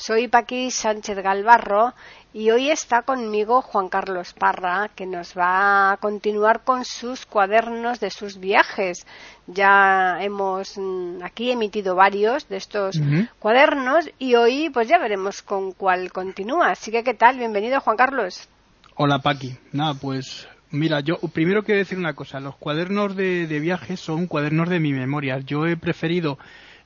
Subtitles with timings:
[0.00, 1.92] Soy Paqui Sánchez Galvarro
[2.32, 8.00] y hoy está conmigo Juan Carlos Parra, que nos va a continuar con sus cuadernos
[8.00, 9.06] de sus viajes.
[9.46, 12.98] Ya hemos mm, aquí emitido varios de estos
[13.38, 16.70] cuadernos y hoy pues ya veremos con cuál continúa.
[16.70, 17.36] Así que, ¿qué tal?
[17.36, 18.48] Bienvenido, Juan Carlos.
[18.96, 19.54] Hola, Paqui.
[19.72, 22.38] Nada, pues Mira, yo primero quiero decir una cosa.
[22.38, 25.40] Los cuadernos de, viajes son cuadernos de mi memoria.
[25.40, 26.38] Yo he preferido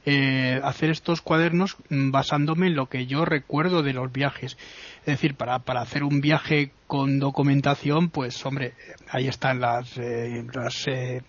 [0.07, 4.59] eh, hacer estos cuadernos mm, basándome en lo que yo recuerdo de los viajes.
[5.01, 8.75] Es decir, para, para hacer un viaje con documentación, pues hombre,
[9.09, 11.23] ahí están las, eh, las, eh,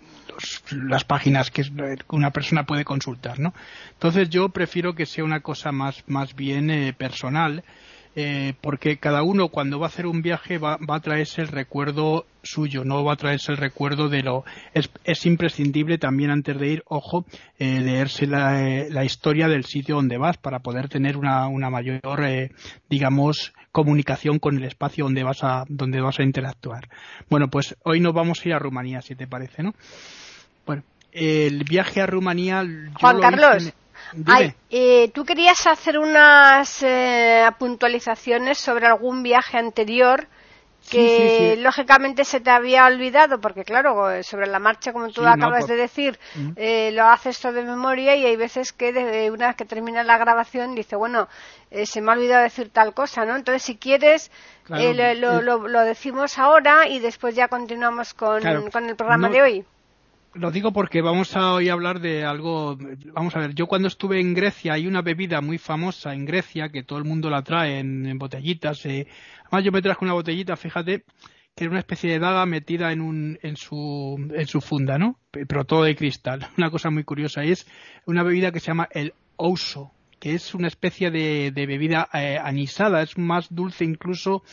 [0.71, 1.63] las páginas que
[2.09, 3.53] una persona puede consultar, ¿no?
[3.93, 7.63] Entonces yo prefiero que sea una cosa más, más bien personal
[8.15, 12.25] eh, porque cada uno cuando va a hacer un viaje va, a traerse el recuerdo
[12.43, 14.45] suyo, no va a traerse el recuerdo de lo...
[14.73, 17.25] Es, imprescindible también antes de ir, ojo,
[17.59, 22.01] eh, leerse eh, la, historia del sitio donde vas para poder tener una, mayor,
[22.89, 26.87] digamos, comunicación con el espacio donde vas a donde vas a interactuar.
[27.29, 29.73] Bueno, pues hoy nos vamos a ir a Rumanía, si te parece, ¿no?
[30.65, 32.63] Bueno, el viaje a Rumanía.
[32.99, 33.73] Juan Carlos.
[34.25, 40.27] Ay, eh, tú querías hacer unas eh, puntualizaciones sobre algún viaje anterior
[40.89, 45.75] que lógicamente se te había olvidado, porque claro, sobre la marcha, como tú acabas de
[45.75, 46.19] decir,
[46.55, 50.03] eh, lo haces todo de memoria y hay veces que de, una vez que termina
[50.03, 51.27] la grabación dice, bueno,
[51.85, 53.35] se me ha olvidado decir tal cosa, ¿no?
[53.35, 54.29] Entonces, si quieres,
[54.69, 59.65] lo, lo, decimos ahora y después ya continuamos con, con el programa de hoy
[60.35, 62.77] lo digo porque vamos a hoy hablar de algo.
[63.13, 66.69] Vamos a ver, yo cuando estuve en Grecia hay una bebida muy famosa en Grecia
[66.69, 68.85] que todo el mundo la trae en, botellitas.
[68.85, 69.07] Eh.
[69.45, 71.05] Además, yo me traje una botellita, fíjate,
[71.55, 75.19] que era una especie de daga metida en, un, en, su, en su funda, ¿no?
[75.31, 76.47] Pero todo de cristal.
[76.57, 77.43] Una cosa muy curiosa.
[77.43, 77.65] Es
[78.05, 83.01] una bebida que se llama el ouso, que es una especie de, bebida eh, anisada.
[83.01, 84.43] Es más dulce incluso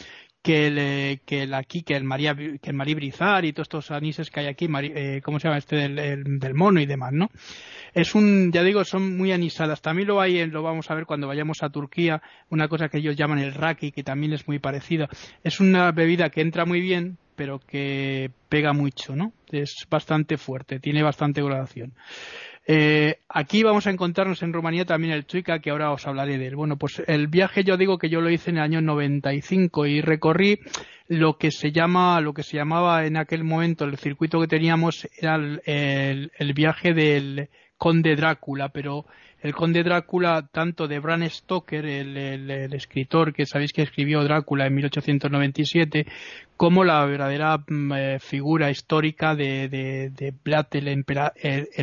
[0.43, 3.91] que el, que el aquí, que el María, que el Marí Brizar y todos estos
[3.93, 7.31] anises que hay aquí, eh, ¿cómo se llama este del, del, mono y demás, no?
[7.95, 9.81] Es un, ya digo, son muy anisadas.
[9.81, 13.17] También lo hay, lo vamos a ver cuando vayamos a Turquía, una cosa que ellos
[13.17, 15.09] llaman el raki, que también es muy parecida.
[15.45, 19.33] Es una bebida que entra muy bien, pero que pega mucho, ¿no?
[19.51, 21.93] Es bastante fuerte, tiene bastante graduación.
[22.67, 26.47] Eh, aquí vamos a encontrarnos en Rumanía también el Chuica, que ahora os hablaré de
[26.47, 26.57] él.
[26.57, 30.01] Bueno, pues el viaje yo digo que yo lo hice en el año 95 y
[30.01, 30.61] recorrí
[31.09, 35.09] lo que se llama, lo que se llamaba en aquel momento el circuito que teníamos
[35.19, 39.07] era el viaje del Conde Drácula, pero
[39.43, 44.75] el conde Drácula, tanto de Bram Stoker, el, escritor que sabéis que escribió Drácula en
[44.75, 46.07] 1897,
[46.57, 50.87] como la verdadera mm, eh, figura histórica de, de, Vlad el,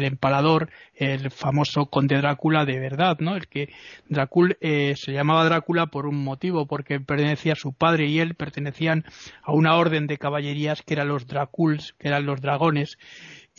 [0.05, 3.35] empalador, el famoso conde Drácula de verdad, ¿no?
[3.35, 3.73] El que
[4.07, 9.03] Drácula eh, se llamaba Drácula por un motivo, porque pertenecía su padre y él pertenecían
[9.43, 12.97] a una orden de caballerías que eran los Dráculs, que eran los dragones,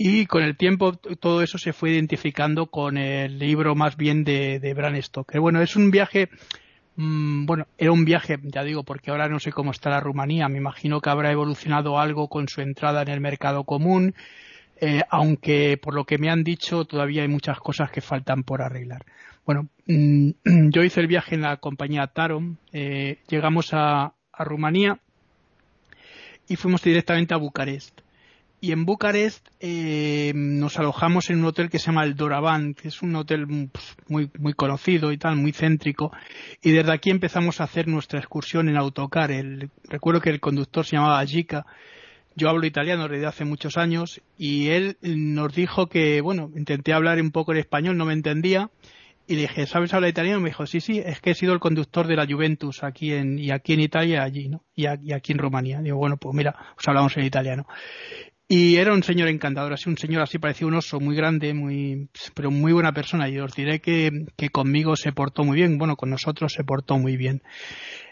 [0.03, 4.59] y con el tiempo todo eso se fue identificando con el libro más bien de,
[4.59, 5.43] de Stoker.
[5.43, 6.31] Bueno, es un viaje,
[6.97, 10.49] mm, bueno, era un viaje, ya digo, porque ahora no sé cómo está la Rumanía,
[10.49, 14.15] me imagino que habrá evolucionado algo con su entrada en el mercado común,
[14.81, 18.63] eh, aunque por lo que me han dicho todavía hay muchas cosas que faltan por
[18.63, 19.05] arreglar.
[19.45, 20.31] Bueno, mm,
[20.71, 24.99] yo hice el viaje en la compañía Tarom, eh, llegamos a Rumanía
[26.49, 28.01] y fuimos directamente a Bucarest
[28.61, 32.89] y en Bucarest eh, nos alojamos en un hotel que se llama el Doravan, que
[32.89, 36.13] es un hotel pues, muy, muy conocido y tal, muy céntrico.
[36.63, 39.31] Y desde aquí empezamos a hacer nuestra excursión en autocar.
[39.31, 41.65] El, recuerdo que el conductor se llamaba Jica.
[42.37, 47.21] Yo hablo italiano desde hace muchos años y él nos dijo que, bueno, intenté hablar
[47.21, 48.71] un poco en español, no me entendía.
[49.31, 50.41] Y le dije, ¿sabes hablar italiano?
[50.41, 53.39] Me dijo, sí, sí, es que he sido el conductor de la Juventus aquí en,
[53.39, 54.65] y aquí en Italia, allí, ¿no?
[54.75, 55.81] Y, aquí en Rumanía.
[55.81, 57.65] Digo, bueno, pues mira, os hablamos en italiano.
[58.53, 62.09] Y era un señor encantador, así un señor así parecía un oso muy grande, muy,
[62.35, 63.29] pero muy buena persona.
[63.29, 64.11] Y os diré que,
[64.51, 67.43] conmigo se portó muy bien, bueno, con nosotros se portó muy bien.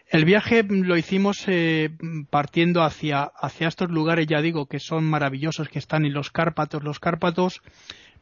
[0.08, 1.90] El viaje lo hicimos eh,
[2.30, 6.84] partiendo hacia, hacia estos lugares, ya digo, que son maravillosos, que están en los Cárpatos.
[6.84, 7.60] Los Cárpatos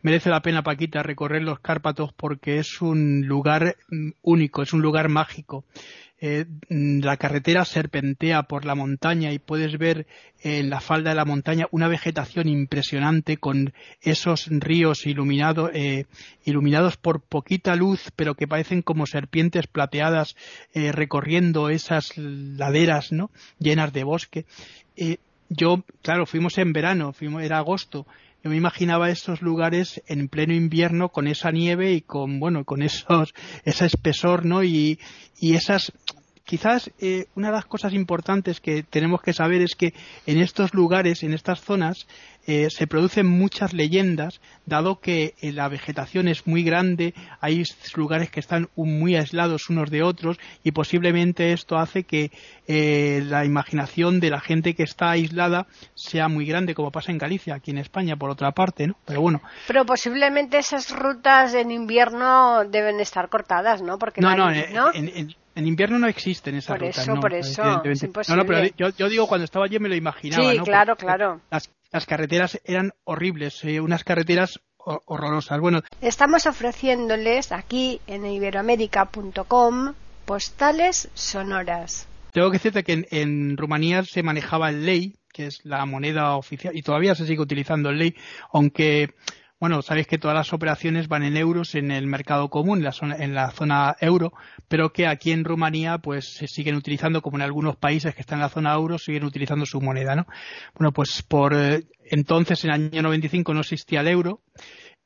[0.00, 4.80] merece la pena, Paquita, recorrer los Cárpatos porque es un lugar mm, único, es un
[4.80, 5.66] lugar mágico.
[6.18, 10.06] Eh, la carretera serpentea por la montaña y puedes ver
[10.42, 16.06] en la falda de la montaña una vegetación impresionante con esos ríos iluminados eh,
[16.44, 20.36] iluminados por poquita luz pero que parecen como serpientes plateadas
[20.72, 24.46] eh, recorriendo esas laderas no llenas de bosque.
[25.48, 28.06] Yo claro fuimos en verano fuimos era agosto
[28.46, 32.80] yo me imaginaba estos lugares en pleno invierno con esa nieve y con bueno con
[32.80, 33.34] esos
[33.64, 35.00] ese espesor no y,
[35.40, 35.92] y esas
[36.44, 39.94] quizás eh, una de las cosas importantes que tenemos que saber es que
[40.26, 42.06] en estos lugares, en estas zonas,
[42.46, 47.62] eh, se producen muchas leyendas, dado que eh, la vegetación es muy grande, hay
[47.94, 52.30] lugares que están muy aislados unos de otros y posiblemente esto hace que
[52.68, 57.54] la imaginación de la gente que está aislada sea muy grande, como pasa en Galicia,
[57.54, 58.96] aquí en España, por otra parte, ¿no?
[59.04, 59.40] Pero bueno.
[59.66, 63.98] Pero posiblemente esas rutas en invierno deben estar cortadas, ¿no?
[63.98, 66.98] Porque no, no, en en invierno no existen esas por rutas.
[66.98, 70.52] Eso, por eso, No, no, pero yo, digo, cuando estaba allí me lo imaginaba.
[70.52, 71.40] Sí, claro, claro.
[71.50, 71.70] Las,
[72.04, 75.60] carreteras eran horribles, eh, unas carreteras horrorosas.
[75.60, 79.94] Bueno, estamos ofreciéndoles aquí en iberoamérica.com
[80.26, 82.06] postales sonoras.
[82.32, 86.36] Tengo que decirte que en, en, Rumanía se manejaba el ley, que es la moneda
[86.36, 88.14] oficial, y todavía se sigue utilizando el ley,
[88.52, 89.14] aunque
[89.58, 92.92] bueno, sabéis que todas las operaciones van en euros en el mercado común, en la
[92.92, 94.32] zona, en la zona euro,
[94.68, 98.38] pero que aquí en Rumanía pues se siguen utilizando, como en algunos países que están
[98.38, 100.26] en la zona euro, siguen utilizando su moneda, ¿no?
[100.74, 104.42] Bueno, pues por eh, entonces, en el año 95 no existía el euro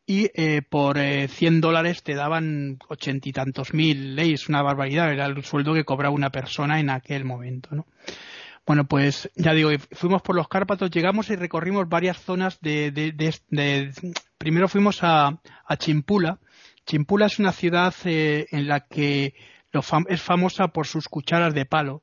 [0.06, 5.12] y eh, por eh, 100 dólares te daban ochenta y tantos mil leyes, una barbaridad,
[5.12, 7.86] era el sueldo que cobraba una persona en aquel momento, ¿no?
[8.66, 13.12] Bueno, pues ya digo, fuimos por los Cárpatos, llegamos y recorrimos varias zonas de, de,
[13.12, 13.92] de,
[14.38, 16.38] primero fuimos a, a, Chimpula.
[16.86, 19.34] Chimpula es una ciudad eh, en la que
[19.72, 22.00] lo es famosa por sus cucharas de palo.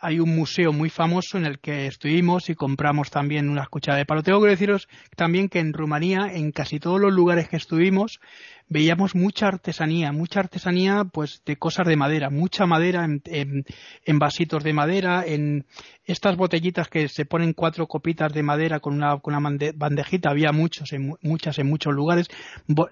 [0.00, 4.06] Hay un museo muy famoso en el que estuvimos y compramos también unas cucharas de
[4.06, 4.22] palo.
[4.22, 8.20] Tengo que deciros también que en Rumanía, en casi todos los lugares que estuvimos,
[8.68, 14.62] veíamos mucha artesanía, mucha artesanía pues de cosas de madera, mucha madera en, en, vasitos
[14.62, 15.66] de madera, en
[16.04, 20.52] estas botellitas que se ponen cuatro copitas de madera con una, con una bandejita, había
[20.52, 22.28] muchos, en, muchas en muchos lugares,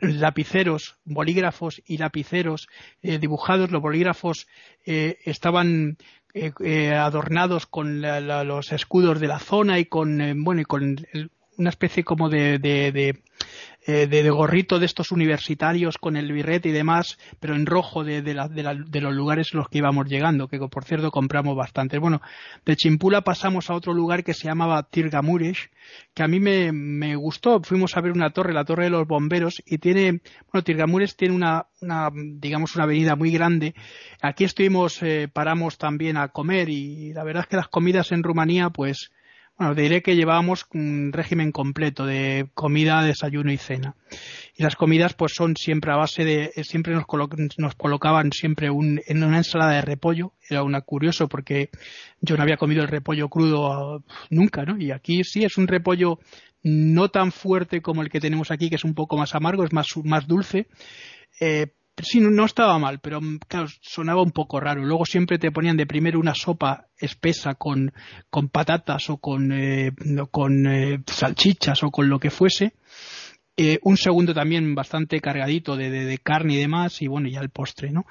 [0.00, 2.68] lapiceros, bolígrafos y lapiceros
[3.02, 4.46] eh, dibujados, los bolígrafos
[4.86, 5.98] eh, estaban
[6.34, 10.96] eh, adornados con los escudos de la zona y con bueno y con
[11.58, 13.18] una especie como de, de,
[13.86, 18.20] eh, de, gorrito de estos universitarios con el birrete y demás, pero en rojo de,
[18.20, 21.98] de, los lugares en los que íbamos llegando, que por cierto compramos bastante.
[21.98, 22.20] Bueno,
[22.64, 25.70] de Chimpula pasamos a otro lugar que se llamaba Tirgamuresh,
[26.14, 27.62] que a mí me, me gustó.
[27.62, 30.20] Fuimos a ver una torre, la Torre de los Bomberos, y tiene,
[30.50, 33.74] bueno, Tirgamuresh tiene una, una digamos, una avenida muy grande.
[34.20, 38.22] Aquí estuvimos, eh, paramos también a comer y la verdad es que las comidas en
[38.22, 39.12] Rumanía, pues,
[39.58, 43.96] bueno, diré que llevábamos un régimen completo de comida, desayuno y cena.
[44.54, 47.04] Y las comidas pues son siempre a base de, siempre nos,
[47.56, 50.34] nos colocaban siempre un, en una ensalada de repollo.
[50.48, 51.70] Era una curioso porque
[52.20, 54.76] yo no había comido el repollo crudo nunca, ¿no?
[54.78, 56.18] Y aquí sí es un repollo
[56.62, 59.72] no tan fuerte como el que tenemos aquí, que es un poco más amargo, es
[59.72, 60.66] más, más dulce.
[61.40, 61.68] Eh,
[62.02, 64.84] sí, no, estaba mal, pero mm, claro, sonaba un poco raro.
[64.84, 67.92] Luego siempre te ponían de primero una sopa espesa con,
[68.30, 69.92] con patatas o con, eh,
[70.30, 72.74] con eh, salchichas o con lo que fuese.
[73.56, 77.40] Eh, un segundo también bastante cargadito de, de, de, carne y demás, y bueno, ya
[77.40, 78.04] el postre, ¿no?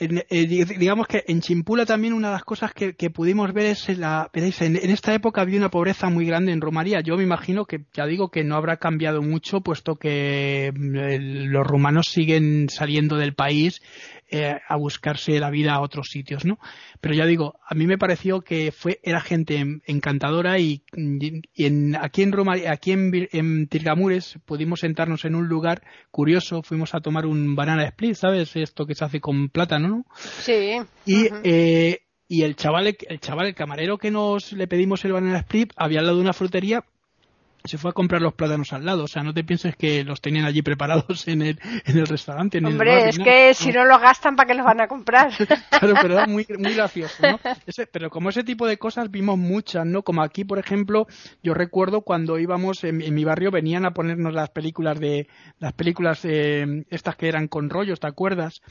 [0.00, 3.98] Eh, eh, digamos que en Chimpula también una de las cosas que, pudimos ver es
[3.98, 7.02] la, en, esta época había una pobreza muy grande en Rumanía.
[7.02, 11.66] Yo me imagino que, ya digo, que no habrá cambiado mucho, puesto que mm, los
[11.66, 13.82] rumanos siguen saliendo del país
[14.30, 16.58] eh, a buscarse la vida a otros sitios, ¿no?
[17.00, 22.22] Pero ya digo, a mí me pareció que fue era gente encantadora y, en, aquí
[22.22, 27.26] en Roma, aquí en, en, Tirgamures pudimos sentarnos en un lugar curioso, fuimos a tomar
[27.26, 28.54] un banana split, ¿sabes?
[28.56, 30.06] Esto que se hace con plátano, ¿no?
[30.14, 30.76] Sí.
[31.06, 35.38] Y eh, y el chaval, el chaval, el camarero que nos le pedimos el banana
[35.38, 36.84] split había al lado de una frutería
[37.64, 39.04] se fue a comprar los plátanos al lado.
[39.04, 42.58] O sea, no te pienses que los tenían allí preparados en el, en el restaurante.
[42.58, 45.30] Hombre, es que si no los gastan, ¿para qué los van a comprar?
[45.70, 47.40] claro, pero era muy, muy gracioso, ¿no?
[47.92, 50.02] pero como ese tipo de cosas vimos muchas, ¿no?
[50.02, 51.06] Como aquí, por ejemplo,
[51.42, 56.24] yo recuerdo cuando íbamos en, mi barrio venían a ponernos las películas de, las películas
[56.24, 58.62] eh, estas que eran con rollos, ¿te acuerdas?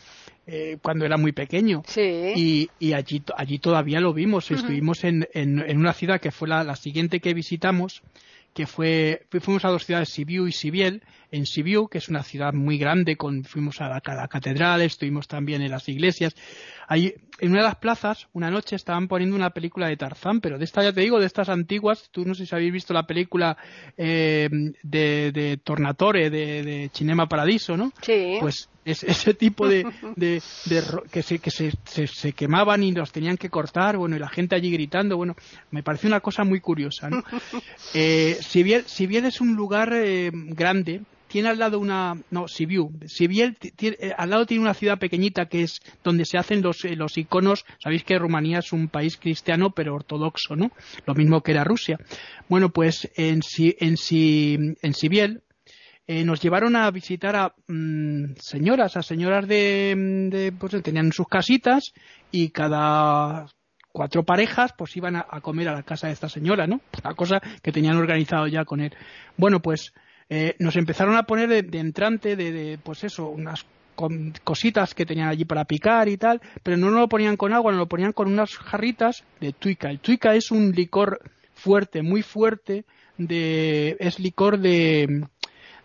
[0.52, 1.84] Eh, cuando era muy pequeño.
[1.86, 2.34] Sí.
[2.36, 4.50] Y, y allí, allí todavía lo vimos.
[4.50, 8.02] Estuvimos en, en, en, una ciudad que fue la, la siguiente que visitamos
[8.54, 11.04] que fue, fuimos a dos ciudades, Sibiu y Sibiel.
[11.32, 14.82] En Sibiu, que es una ciudad muy grande, con, fuimos a la, a la catedral,
[14.82, 16.34] estuvimos también en las iglesias.
[16.88, 20.58] Ahí, en una de las plazas, una noche estaban poniendo una película de Tarzán, pero
[20.58, 23.06] de esta ya te digo, de estas antiguas, tú no sé si habéis visto la
[23.06, 23.58] película
[23.96, 24.50] eh,
[24.82, 27.92] de, de, Tornatore, de, de Cinema Paradiso, ¿no?
[28.02, 28.38] Sí.
[28.40, 32.92] Pues es, ese tipo de, de, de que, se, que se, se, se, quemaban y
[32.92, 35.36] los tenían que cortar, bueno, y la gente allí gritando, bueno,
[35.72, 37.24] me parece una cosa muy curiosa, ¿no?
[37.94, 42.48] Eh, si, bien, si bien es un lugar eh, grande, tiene al lado una no
[42.48, 46.62] Sibiu Sibiel tiene, eh, al lado tiene una ciudad pequeñita que es donde se hacen
[46.62, 50.72] los, eh, los iconos sabéis que Rumanía es un país cristiano pero ortodoxo no
[51.06, 52.00] lo mismo que era Rusia
[52.50, 55.44] bueno pues en si en si en Sibiel
[56.12, 59.94] eh, nos llevaron a visitar a mmm, señoras a señoras de,
[60.32, 61.94] de pues tenían sus casitas
[62.32, 63.46] y cada
[63.92, 66.82] cuatro parejas pues iban a, comer a la casa de esta señora, ¿no?
[67.04, 68.92] Una cosa que tenían organizado ya con él.
[69.38, 69.94] Bueno, pues
[70.30, 73.68] eh, nos empezaron a poner de, de entrante de, de, pues eso, unas
[74.44, 77.82] cositas que tenían allí para picar y tal, pero no lo ponían con agua, nos
[77.82, 79.92] lo ponían con unas jarritas de tuica.
[79.92, 81.20] El tuica es un licor
[81.54, 82.86] fuerte, muy fuerte,
[83.20, 85.28] de, es licor de,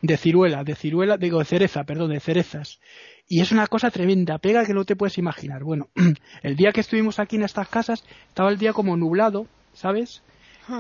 [0.07, 2.79] de ciruela, de ciruela, digo de cereza, perdón, de cerezas.
[3.27, 5.65] Y es una cosa tremenda, pega que no te puedes imaginar.
[5.65, 5.89] Bueno,
[6.43, 10.23] el día que estuvimos aquí en estas casas, estaba el día como nublado, ¿sabes?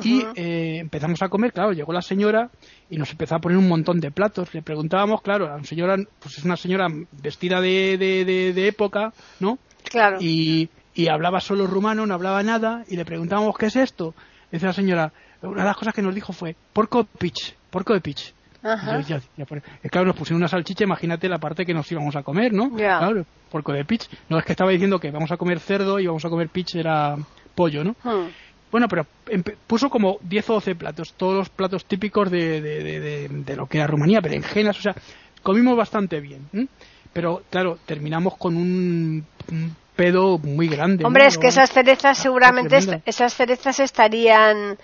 [0.03, 2.51] Y eh, empezamos a comer, claro, llegó la señora
[2.89, 4.53] y nos empezó a poner un montón de platos.
[4.55, 9.13] Le preguntábamos, claro, la señora, pues es una señora vestida de, de, de, de época,
[9.41, 9.59] ¿no?
[9.85, 10.19] Claro.
[10.21, 14.15] Y, y, hablaba solo rumano, no hablaba nada, y le preguntábamos, ¿qué es esto?
[14.51, 15.13] Decía la señora,
[15.43, 18.35] una de las cosas que nos dijo fue, porco pitch, porco de pitch.
[18.65, 19.01] Ajá.
[19.03, 22.23] Ya, ya, ya, claro, nos pusieron una salchicha, imagínate la parte que nos íbamos a
[22.23, 22.75] comer, ¿no?
[22.77, 22.99] Yeah.
[22.99, 24.09] Claro, porco de pitch.
[24.31, 26.77] No es que estaba diciendo que vamos a comer cerdo y vamos a comer pitch
[26.77, 27.17] era
[27.55, 27.95] pollo, ¿no?
[28.03, 28.31] Hmm.
[28.73, 29.07] Bueno, pero
[29.69, 33.67] puso como 10 o 12 platos, todos los platos típicos de, de, de, de lo
[33.67, 34.97] que era Rumanía, berenjenas, o sea,
[35.43, 36.49] comimos bastante bien.
[36.53, 36.67] ¿eh?
[37.13, 41.05] Pero claro, terminamos con un, un pedo muy grande.
[41.05, 41.29] Hombre, ¿no?
[41.29, 44.77] es que esas cerezas seguramente, est esas cerezas estarían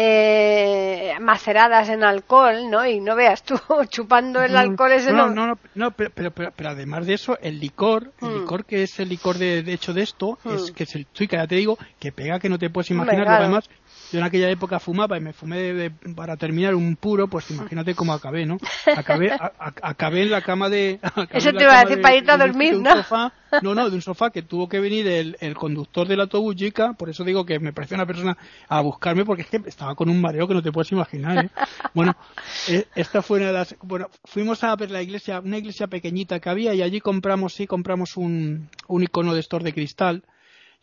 [0.00, 2.86] eh, maceradas en alcohol, ¿no?
[2.86, 3.56] Y no veas tú
[3.88, 5.12] chupando el alcohol ese.
[5.12, 8.34] No, no, no, no pero, pero, pero, pero, además de eso, el licor, el Hmm.
[8.40, 10.74] licor que es el licor de, de hecho de esto, es Mm.
[10.74, 13.26] que es el tuica, ya te digo, que pega que no te puedes imaginar.
[13.26, 13.44] Claro.
[13.44, 13.64] además,
[14.12, 17.50] yo en aquella época fumaba y me fumé de, de, para terminar un puro, pues
[17.50, 18.58] imagínate cómo acabé, ¿no?
[18.96, 20.98] Acabé, a, a, acabé en la cama de.
[21.30, 22.96] Eso te iba a decir para irte a dormir, un ¿no?
[22.96, 26.56] Sofá, no, no, de un sofá que tuvo que venir el, el conductor del autobús
[26.56, 28.36] Jica, por eso digo que me pareció una persona
[28.68, 31.50] a buscarme porque es que estaba con un mareo que no te puedes imaginar, ¿eh?
[31.94, 32.16] Bueno,
[32.68, 33.76] eh, esta fue una de las.
[33.82, 37.66] Bueno, fuimos a ver la iglesia, una iglesia pequeñita que había y allí compramos, sí,
[37.66, 40.24] compramos un, un icono de estos de cristal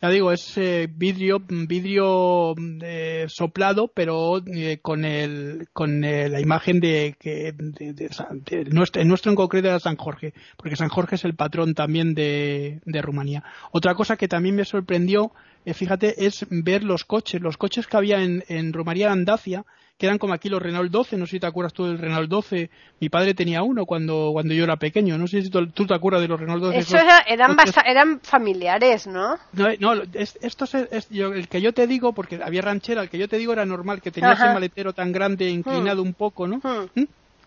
[0.00, 6.40] ya digo, es eh, vidrio, vidrio eh, soplado, pero eh, con el, con eh, la
[6.40, 11.34] imagen de que de, nuestro, en concreto era San Jorge, porque San Jorge es el
[11.34, 13.42] patrón también de, de Rumanía.
[13.72, 15.32] Otra cosa que también me sorprendió,
[15.64, 19.64] eh, fíjate, es ver los coches, los coches que había en, en Rumanía en Dacia,
[19.96, 22.28] que eran como aquí los Renault 12, no sé si te acuerdas tú del Renault
[22.28, 22.68] 12,
[23.00, 25.94] mi padre tenía uno cuando, cuando yo era pequeño, no sé si tú, tú te
[25.94, 26.78] acuerdas de los Renault 12.
[26.78, 29.36] Eso era, eran, eran familiares, ¿no?
[29.54, 33.02] No, no es, esto es, es yo, el que yo te digo, porque había ranchera,
[33.02, 34.44] el que yo te digo era normal, que tenía Ajá.
[34.44, 36.06] ese maletero tan grande, inclinado Hmm.
[36.06, 36.56] un poco, ¿no?
[36.58, 37.04] Hmm.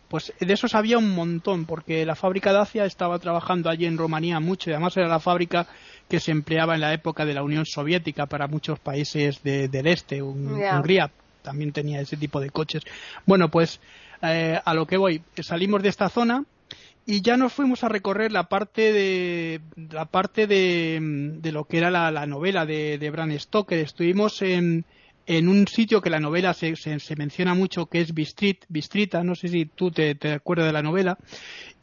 [0.08, 4.40] Pues de esos había un montón, porque la fábrica Dacia estaba trabajando allí en Rumanía
[4.40, 5.68] mucho, y además era la fábrica
[6.10, 9.86] que se empleaba en la época de la Unión Soviética para muchos países de, del
[9.86, 10.78] este, un, Yeah.
[10.78, 11.12] Hungría
[11.42, 12.84] también tenía ese tipo de coches.
[13.26, 13.80] Bueno, pues
[14.22, 16.46] eh, a lo que voy, salimos de esta zona
[17.06, 21.78] y ya nos fuimos a recorrer la parte de la parte de, de lo que
[21.78, 23.80] era la, la novela de, de Bram Stoker.
[23.80, 24.86] Estuvimos en,
[25.30, 29.24] en un sitio que la novela se, se, se, menciona mucho que es Bistrit, Bistrita,
[29.24, 31.20] no sé si tú te, te acuerdas de la novela,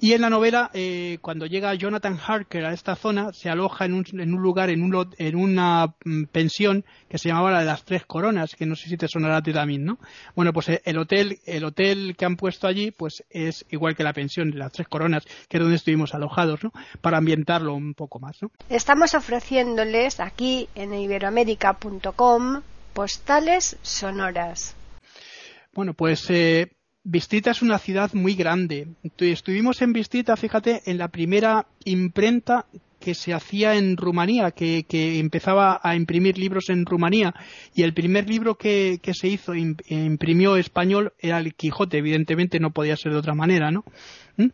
[0.01, 3.95] y en la novela eh, cuando llega Jonathan Harker a esta zona se aloja en
[3.95, 7.67] un, en un lugar, en, un, en una mm, pensión que se llamaba la de
[7.67, 9.99] las Tres Coronas, que no sé si te sonará a ti también, ¿no?
[10.35, 14.03] Bueno, pues eh, el hotel, el hotel que han puesto allí pues es igual que
[14.03, 16.73] la pensión de las Tres Coronas, que es donde estuvimos alojados, ¿no?
[17.01, 18.51] Para ambientarlo un poco más, ¿no?
[18.69, 22.63] Estamos ofreciéndoles aquí en iberoamérica.com
[22.97, 24.75] postales sonoras.
[25.75, 26.73] Bueno, pues eh,
[27.05, 28.89] Bistrita es una ciudad muy grande.
[29.19, 32.65] Estuvimos en Bistrita, fíjate, en la primera imprenta
[32.99, 37.35] que se hacía en Rumanía, que, que, empezaba a imprimir libros en Rumanía,
[37.75, 42.71] y el primer libro que, que se hizo, imprimió español, era el Quijote, evidentemente no
[42.71, 43.85] podía ser de otra manera, ¿no?
[44.39, 44.47] ¿Mm?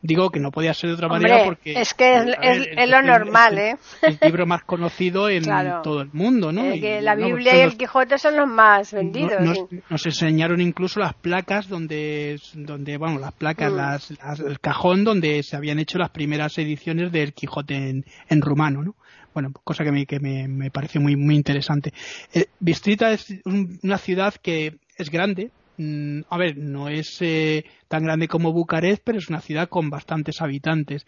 [0.00, 1.72] Digo que no podía ser de otra manera porque...
[1.72, 3.76] Es que es, lo normal, ¿eh?
[4.02, 5.42] El, libro más conocido en
[5.82, 6.62] todo el mundo, ¿no?
[6.62, 9.40] que la Biblia y el Quijote son los más vendidos.
[9.90, 13.76] Nos, enseñaron incluso las placas donde, donde bueno, las placas, mm.
[13.76, 18.82] las, el cajón donde se habían hecho las primeras ediciones del Quijote en, en rumano,
[18.82, 18.94] ¿no?
[19.34, 21.92] bueno, cosa que me, que me, me parece muy, muy interesante.
[22.32, 28.02] Eh, Bistrita es una ciudad que es grande, Mm, a ver, no es eh, tan
[28.02, 31.06] grande como Bucarest, pero es una ciudad con bastantes habitantes.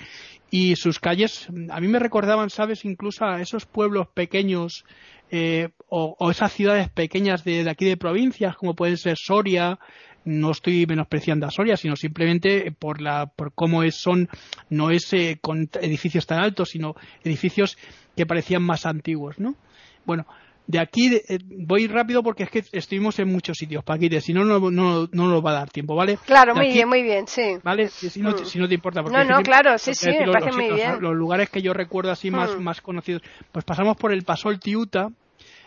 [0.49, 2.85] Y sus calles, a mí me recordaban, ¿sabes?
[2.85, 4.85] Incluso a esos pueblos pequeños
[5.33, 9.81] eh, o, esas ciudades pequeñas de, aquí de provincias, como pueden ser Soria.
[10.25, 14.29] No estoy menospreciando a Soria, sino simplemente por, la, por cómo es, son,
[14.69, 17.77] no es eh, con edificios tan altos, sino edificios
[18.17, 19.57] que parecían más antiguos, ¿no?
[20.05, 20.27] Bueno,
[20.71, 24.45] de aquí eh, voy rápido porque es que estuvimos en muchos sitios, Paquite, si no,
[24.45, 26.17] no, no, nos va a dar tiempo, ¿vale?
[26.25, 27.57] Claro, muy bien, muy bien, sí.
[27.65, 27.89] ¿Vale?
[27.89, 28.45] Si no, mm.
[28.45, 29.03] si no te importa.
[29.03, 31.01] Porque no, no, claro, sí, sí, me parece muy bien.
[31.01, 32.63] Los, lugares que yo recuerdo así más, mm.
[32.63, 35.09] más conocidos, pues pasamos por el Pasol Tiuta.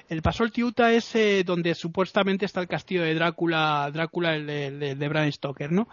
[0.08, 4.48] El Pasol Tiuta es eh, donde supuestamente está el castillo de Drácula, Drácula el,
[4.80, 5.88] de Bram Stoker, ¿no?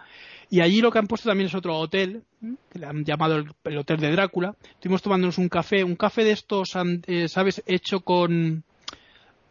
[0.49, 2.23] Y allí lo que han puesto también es otro hotel,
[2.69, 4.53] que le han llamado el, Hotel de Drácula.
[4.73, 6.73] Estuvimos tomándonos un café, un café de estos,
[7.07, 7.63] eh, ¿sabes?
[7.65, 8.63] Hecho con,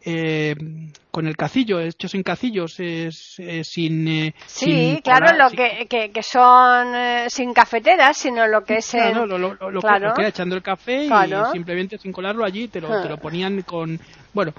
[0.03, 0.55] eh,
[1.11, 4.07] con el cacillo, hechos en cacillos, es, sin.
[4.07, 8.89] Eh, sí, claro, lo que, que, son eh, sin cafeteras, sino lo que es.
[8.91, 9.81] Claro, lo, lo, lo,
[10.13, 13.17] que echando el café y simplemente sin colarlo allí te lo, te lo ah.
[13.17, 13.99] ponían con.
[14.33, 14.53] Bueno,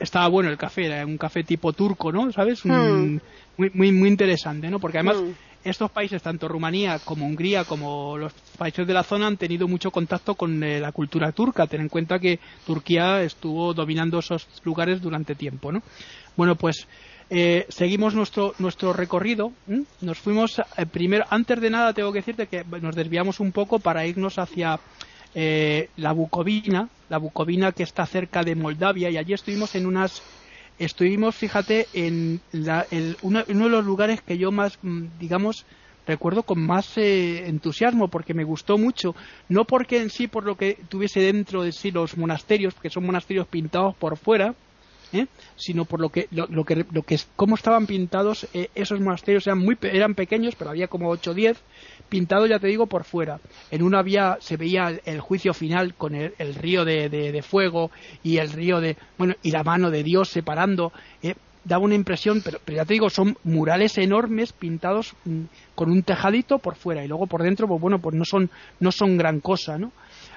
[0.00, 2.30] estaba bueno el café, era un café tipo turco, ¿no?
[2.32, 2.64] ¿Sabes?
[2.64, 3.18] Hmm.
[3.56, 4.78] Muy, muy, muy interesante, ¿no?
[4.78, 5.16] Porque además.
[5.16, 9.68] Hmm estos países, tanto Rumanía como Hungría, como los países de la zona, han tenido
[9.68, 11.66] mucho contacto con eh, la cultura turca.
[11.66, 15.82] Ten en cuenta que Turquía estuvo dominando esos lugares durante tiempo, ¿no?
[16.36, 16.88] Bueno, pues
[17.30, 19.52] eh, seguimos nuestro nuestro recorrido.
[20.00, 23.78] Nos fuimos eh, primero, antes de nada, tengo que decirte que nos desviamos un poco
[23.78, 24.80] para irnos hacia
[25.34, 30.22] la Bucovina, la Bucovina que está cerca de Moldavia, y allí estuvimos en unas
[30.78, 32.40] estuvimos, fíjate, en
[33.22, 35.64] uno, de los lugares que yo más, mm, digamos,
[36.06, 39.14] recuerdo con más eh, entusiasmo porque me gustó mucho,
[39.48, 43.06] no porque en sí por lo que tuviese dentro de sí los monasterios, que son
[43.06, 44.54] monasterios pintados por fuera,
[45.12, 45.26] ¿eh?
[45.56, 49.58] sino por lo que, lo, que, lo que cómo estaban pintados eh, esos monasterios eran
[49.58, 51.58] muy eran pequeños, pero había como 8 o 10
[52.12, 53.40] pintado ya te digo por fuera.
[53.70, 57.90] En una había se veía el, juicio final con el, río de, fuego
[58.22, 60.92] y el río de bueno y la mano de Dios separando.
[61.22, 61.34] ¿eh?
[61.64, 65.42] daba una impresión, pero, pero, ya te digo, son murales enormes pintados mm,
[65.74, 68.92] con un tejadito por fuera y luego por dentro, pues bueno, pues no son, no
[68.92, 69.92] son gran cosa, ¿no?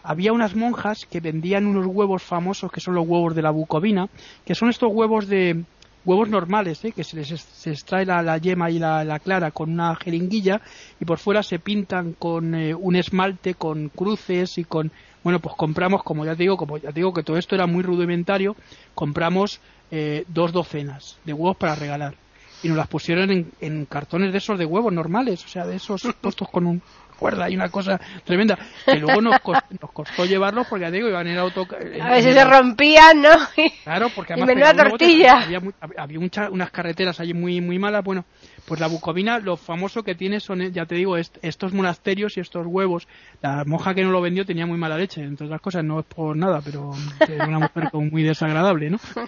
[0.05, 4.07] había unas monjas que vendían unos huevos famosos que son los huevos de la bucovina,
[4.45, 5.63] que son estos huevos de
[6.05, 6.91] huevos normales, ¿eh?
[6.91, 10.61] que se les se extrae la, yema y la, clara con una jeringuilla
[10.99, 14.91] y por fuera se pintan con eh, un esmalte, con cruces y con
[15.23, 17.65] bueno pues compramos como ya te digo como ya te digo que todo esto era
[17.65, 18.55] muy rudimentario
[18.93, 19.59] compramos
[19.91, 22.15] eh, dos docenas de huevos para regalar
[22.61, 25.77] y nos las pusieron en, en cartones de esos de huevos normales o sea de
[25.77, 26.81] esos puestos con un
[27.15, 31.07] cuerda y una cosa tremenda que luego nos costó, nos costó llevarlos porque ya digo
[31.07, 31.67] iban en auto
[32.01, 33.29] a veces se rompían no
[33.83, 35.41] claro porque además y tortilla.
[35.43, 35.61] había,
[35.97, 38.03] había muchas unas carreteras allí muy muy malas.
[38.03, 38.25] Bueno
[38.65, 42.65] pues la Bucovina lo famoso que tiene son ya te digo estos monasterios y estos
[42.65, 43.07] huevos.
[43.41, 46.05] La monja que no lo vendió tenía muy mala leche entre otras cosas no es
[46.05, 46.91] por nada pero
[47.27, 48.99] era una mujer como muy desagradable no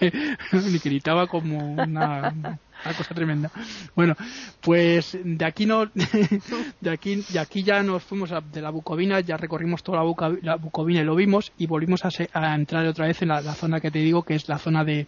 [0.52, 3.50] ni gritaba como una una cosa tremenda.
[3.94, 4.14] Bueno,
[4.60, 5.86] pues de aquí no,
[6.80, 10.56] de aquí, de aquí ya nos fuimos de la Bucovina, ya recorrimos toda la, la
[10.56, 13.98] Bucovina y lo vimos y volvimos a, entrar otra vez en la, zona que te
[13.98, 15.06] digo que es la zona de,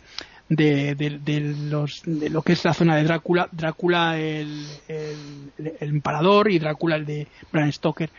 [0.49, 6.59] de, los, de lo que es la zona de Drácula, Drácula el, el, emparador y
[6.59, 8.11] Drácula el de Bram Stoker.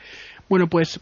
[0.47, 0.99] Bueno, pues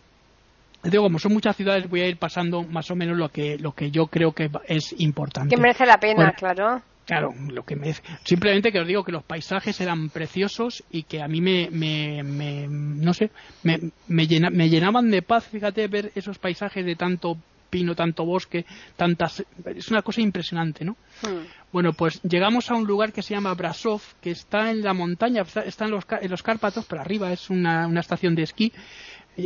[0.84, 3.74] digo, como son muchas ciudades, voy a ir pasando más o menos lo que, lo
[3.74, 5.56] que yo creo que es importante.
[5.56, 6.82] Que merece la pena, claro.
[7.10, 7.92] Claro, lo que me
[8.24, 12.22] simplemente que os digo que los paisajes eran preciosos y que a mí me, me,
[12.22, 13.32] me no sé,
[13.64, 17.36] me, me, llenaban de paz, fíjate, ver esos paisajes de tanto
[17.72, 18.64] pino, tanto bosque,
[18.96, 20.98] tantas, es una cosa impresionante, ¿no?
[21.24, 21.48] Hmm.
[21.72, 25.42] Bueno, pues llegamos a un lugar que se llama Brasov, que está en la montaña,
[25.66, 28.72] está en los, en los Cárpatos, pero arriba es una, una estación de esquí.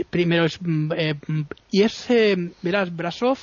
[0.10, 1.16] Primero es, mm, eh,
[1.72, 3.38] y es, eh, verás, Brasov,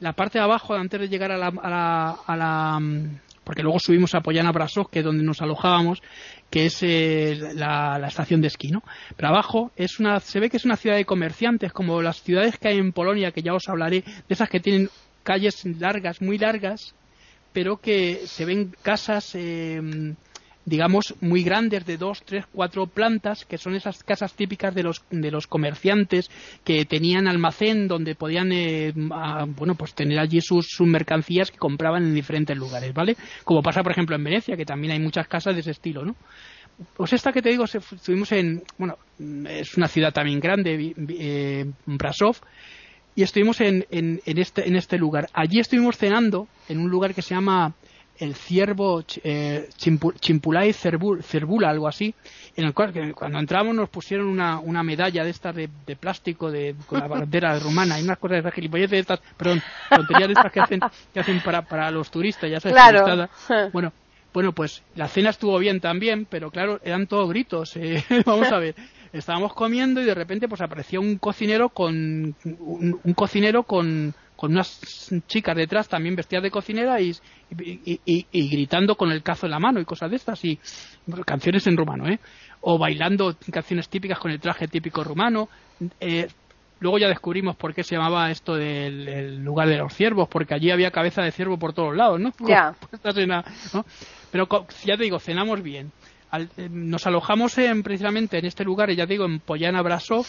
[0.00, 3.62] la parte de abajo, antes de llegar a la, a la, a la mm, porque
[3.62, 6.02] luego subimos a Pollana Brasov, que es donde nos alojábamos,
[6.50, 8.82] que es eh, la, estación de esquí, ¿no?
[9.16, 12.58] Pero abajo es una, se ve que es una ciudad de comerciantes, como las ciudades
[12.58, 14.90] que hay en Polonia, que ya os hablaré, de esas que tienen
[15.22, 16.94] calles largas, muy largas,
[17.54, 19.80] pero que se ven casas eh,
[20.68, 25.02] digamos, muy grandes de dos, tres, cuatro plantas, que son esas casas típicas de los,
[25.10, 26.30] de los comerciantes
[26.64, 32.04] que tenían almacén donde podían, eh, bueno, pues tener allí sus, sus mercancías que compraban
[32.04, 33.16] en diferentes lugares, ¿vale?
[33.44, 36.14] Como pasa, por ejemplo, en Venecia, que también hay muchas casas de ese estilo, ¿no?
[36.96, 38.98] Pues esta que te digo, estuvimos en, bueno,
[39.48, 42.36] es una ciudad también grande, eh, Brasov,
[43.16, 45.28] y estuvimos en, en, en, este, en este lugar.
[45.32, 47.74] Allí estuvimos cenando en un lugar que se llama
[48.18, 52.14] el ciervo eh, Chimpulay Cerbula, algo así,
[52.56, 56.50] en el cual cuando entramos nos pusieron una, una medalla de estas de, de, plástico
[56.50, 60.32] de, con la bandera rumana y unas cosas de gilipolleces de estas, perdón, tonterías de
[60.34, 60.80] estas que hacen,
[61.12, 63.28] que hacen para, para los turistas, ya sabes, claro.
[63.72, 63.92] bueno,
[64.32, 67.76] bueno, pues la cena estuvo bien también, pero claro, eran todos gritos.
[67.76, 68.74] Eh, vamos a ver,
[69.12, 75.10] estábamos comiendo y de repente pues apareció un cocinero con un, cocinero con, con unas
[75.26, 77.12] chicas detrás también vestidas de cocinera y,
[77.50, 80.60] y, gritando con el cazo en la mano y cosas de estas y
[81.26, 82.20] canciones en rumano, ¿eh?
[82.60, 85.48] O bailando canciones típicas con el traje típico rumano.
[85.98, 86.28] Eh,
[86.78, 90.70] luego ya descubrimos por qué se llamaba esto del lugar de los ciervos, porque allí
[90.70, 92.32] había cabeza de ciervo por todos lados, ¿no?
[92.46, 92.76] Ya.
[93.74, 93.84] ¿no?
[94.30, 94.48] Pero
[94.84, 95.90] ya te digo, cenamos bien.
[96.32, 100.26] Eh, nos alojamos en, precisamente en este lugar, ya te digo, en Poyana Brasov,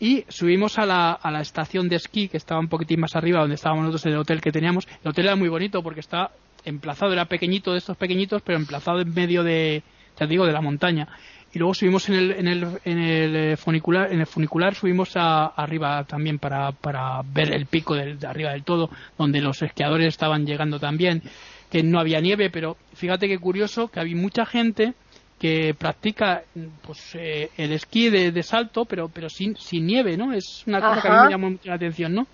[0.00, 3.40] y subimos a la, a la estación de esquí, que estaba un poquitín más arriba,
[3.40, 4.86] donde estábamos nosotros en el hotel que teníamos.
[5.02, 6.30] El hotel era muy bonito porque está
[6.64, 9.82] emplazado, era pequeñito de estos pequeñitos, pero emplazado en medio de,
[10.18, 11.08] ya digo, de la montaña.
[11.52, 15.16] Y luego subimos en el, en el, en el eh, funicular, en el funicular subimos
[15.16, 20.08] a, arriba también para, para ver el pico de arriba del todo, donde los esquiadores
[20.08, 21.22] estaban llegando también
[21.70, 24.94] que no había nieve, pero fíjate qué curioso que había mucha gente
[25.38, 26.42] que practica
[26.82, 31.02] pues eh, el esquí de, salto pero pero sin sin nieve no es una cosa
[31.02, 32.26] que a mí me llamó mucho la atención no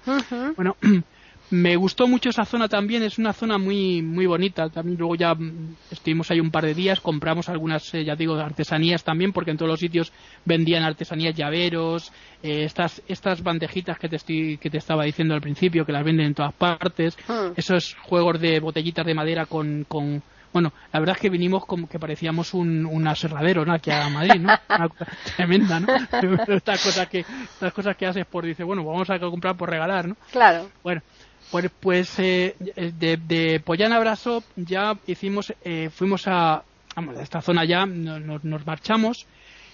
[0.57, 0.77] bueno
[1.53, 4.71] me gustó mucho esa zona también es una zona muy muy bonita.
[4.71, 8.35] También luego ya mm, estuvimos ahí un par de días compramos algunas eh, ya digo
[8.37, 10.13] artesanías también porque en todos los sitios
[10.47, 12.11] vendían artesanías llaveros
[12.43, 16.05] eh, estas estas bandejitas que te estoy que te estaba diciendo al principio que las
[16.05, 17.19] venden en todas partes.
[17.29, 17.53] Hmm.
[17.55, 21.89] esos juegos de botellitas de madera con, con bueno, la verdad es que vinimos como
[21.89, 23.73] que parecíamos un, un aserradero, ¿no?
[23.73, 24.53] Aquí a Madrid, ¿no?
[24.69, 25.89] Una cosa tremenda, ¿no?
[26.49, 30.09] estas cosas que, estas cosas que haces por, dice, bueno, vamos a comprar por regalar,
[30.09, 30.17] ¿no?
[30.31, 30.69] Claro.
[30.83, 31.03] Bueno,
[31.51, 32.55] pues, pues eh,
[32.99, 36.63] de, de Pollana Brasov ya hicimos, eh, fuimos a,
[36.97, 39.27] vamos, a esta zona ya, nos, nos marchamos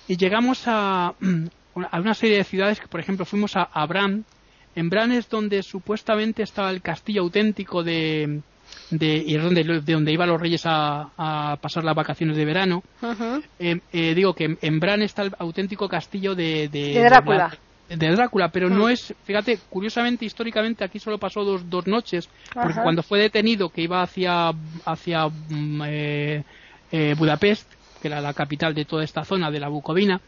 [0.06, 1.14] y llegamos a,
[1.90, 4.24] a una serie de ciudades que, por ejemplo, fuimos a, a Bran.
[4.76, 8.42] En Bran es donde supuestamente estaba el castillo auténtico de,
[8.90, 12.44] de, y es donde, de donde iban los reyes a, a, pasar las vacaciones de
[12.44, 12.82] verano.
[13.58, 17.58] Eh, eh, digo que en, Bran está el auténtico castillo de, de, Drácula
[17.96, 18.90] de Drácula, pero no mm.
[18.90, 23.82] es, fíjate, curiosamente, históricamente aquí solo pasó dos, dos noches, porque cuando fue detenido que
[23.82, 24.52] iba hacia,
[24.84, 26.44] hacia mm, eh,
[26.92, 27.72] eh, Budapest,
[28.02, 30.20] que era la capital de toda esta zona de la Bucovina,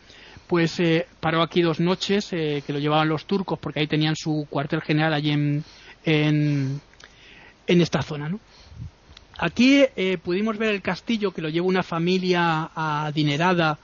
[0.46, 4.46] pues eh, paró aquí dos noches, que lo llevaban los turcos, porque ahí tenían su
[4.48, 5.64] cuartel general allí en,
[6.04, 6.80] en,
[7.66, 8.40] en esta zona, ¿no?
[9.42, 9.84] Aquí
[10.22, 13.78] pudimos ver el castillo que lo lleva una familia adinerada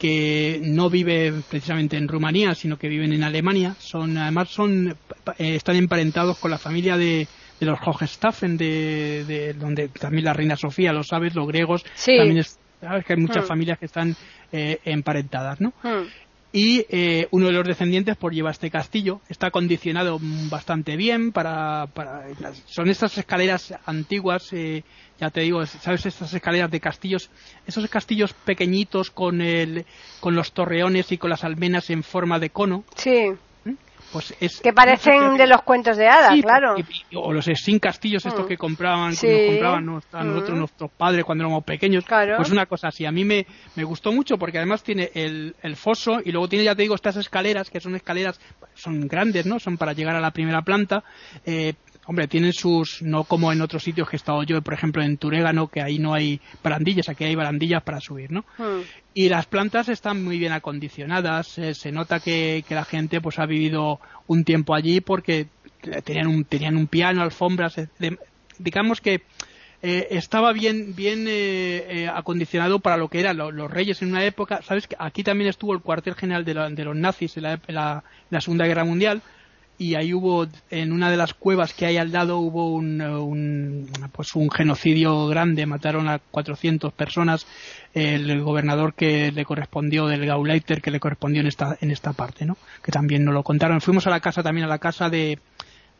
[0.00, 3.76] que no vive precisamente en Rumanía, sino que viven en Alemania.
[3.78, 4.96] Son, además, son,
[5.38, 7.28] eh, están emparentados con la familia de,
[7.60, 11.84] de los Hohenstaufen, de, de, donde también la reina Sofía, lo sabes, los griegos.
[12.04, 12.42] También
[12.80, 13.48] sabes que hay muchas hmm.
[13.48, 14.16] familias que están
[14.50, 15.74] eh, emparentadas, ¿no?
[15.82, 16.06] Hmm
[16.52, 21.88] y eh, uno de los descendientes por llevar este castillo está condicionado bastante bien para,
[21.94, 22.24] para
[22.66, 24.82] son estas escaleras antiguas eh,
[25.20, 27.30] ya te digo sabes estas escaleras de castillos
[27.66, 29.86] esos castillos pequeñitos con el
[30.18, 32.84] con los torreones y con las almenas en forma de cono.
[32.96, 33.30] Sí
[34.12, 36.74] pues es que parecen de los cuentos de hadas, claro.
[37.14, 38.48] o los sin castillos estos mm.
[38.48, 40.58] que compraban, que compraban a nosotros mm.
[40.58, 42.04] nuestros padres cuando éramos pequeños.
[42.06, 43.06] Pues una cosa así.
[43.06, 43.46] A mí me,
[43.76, 46.94] me gustó mucho porque además tiene el, el foso y luego tiene, ya te digo,
[46.94, 48.40] estas escaleras que son escaleras,
[48.74, 49.58] son grandes, ¿no?
[49.58, 51.04] Son para llegar a la primera planta.
[51.44, 51.74] Eh,
[52.10, 55.16] hombre, tienen sus, no como en otros sitios que he estado yo, por ejemplo en
[55.16, 58.44] Turégano, que ahí no hay barandillas, aquí hay barandillas para subir, ¿no?
[58.58, 58.80] Hmm.
[59.14, 64.00] Y las plantas están muy bien acondicionadas, se nota que, la gente pues ha vivido
[64.26, 65.46] un tiempo allí porque
[66.02, 67.76] tenían un, tenían un piano, alfombras,
[68.58, 69.22] digamos que
[69.80, 74.24] eh, estaba bien bien eh, eh, acondicionado para lo que eran los reyes en una
[74.24, 74.62] época.
[74.62, 78.02] Sabes que aquí también estuvo el cuartel general de, los nazis en la,
[78.40, 79.22] Segunda Guerra Mundial
[79.80, 83.88] y ahí hubo en una de las cuevas que hay al lado hubo un, un
[84.12, 87.46] pues un genocidio grande mataron a 400 personas
[87.94, 92.44] el, gobernador que le correspondió del Gauleiter que le correspondió en esta en esta parte
[92.44, 95.38] no que también nos lo contaron fuimos a la casa también a la casa de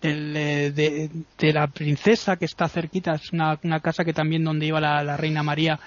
[0.03, 1.11] de,
[1.55, 5.43] la princesa que está cerquita es una, una casa que también donde iba la, reina
[5.43, 5.79] María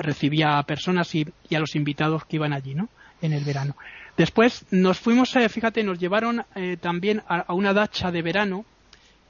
[0.00, 2.88] recibía a personas y, a los invitados que iban allí, ¿no?
[3.22, 3.74] En el verano.
[4.18, 8.64] Después nos fuimos, eh, fíjate, nos llevaron eh, también a, una dacha de verano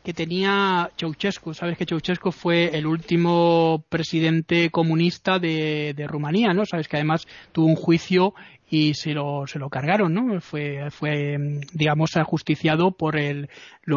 [0.02, 1.52] que tenía Ceausescu.
[1.52, 6.64] Sabes que Ceausescu fue el último presidente comunista de, de Rumanía, ¿no?
[6.64, 8.32] Sabes que además tuvo un juicio
[8.70, 10.40] y se lo, se lo cargaron, ¿no?
[10.40, 11.36] Fue, fue
[11.74, 13.50] digamos, ajusticiado por el,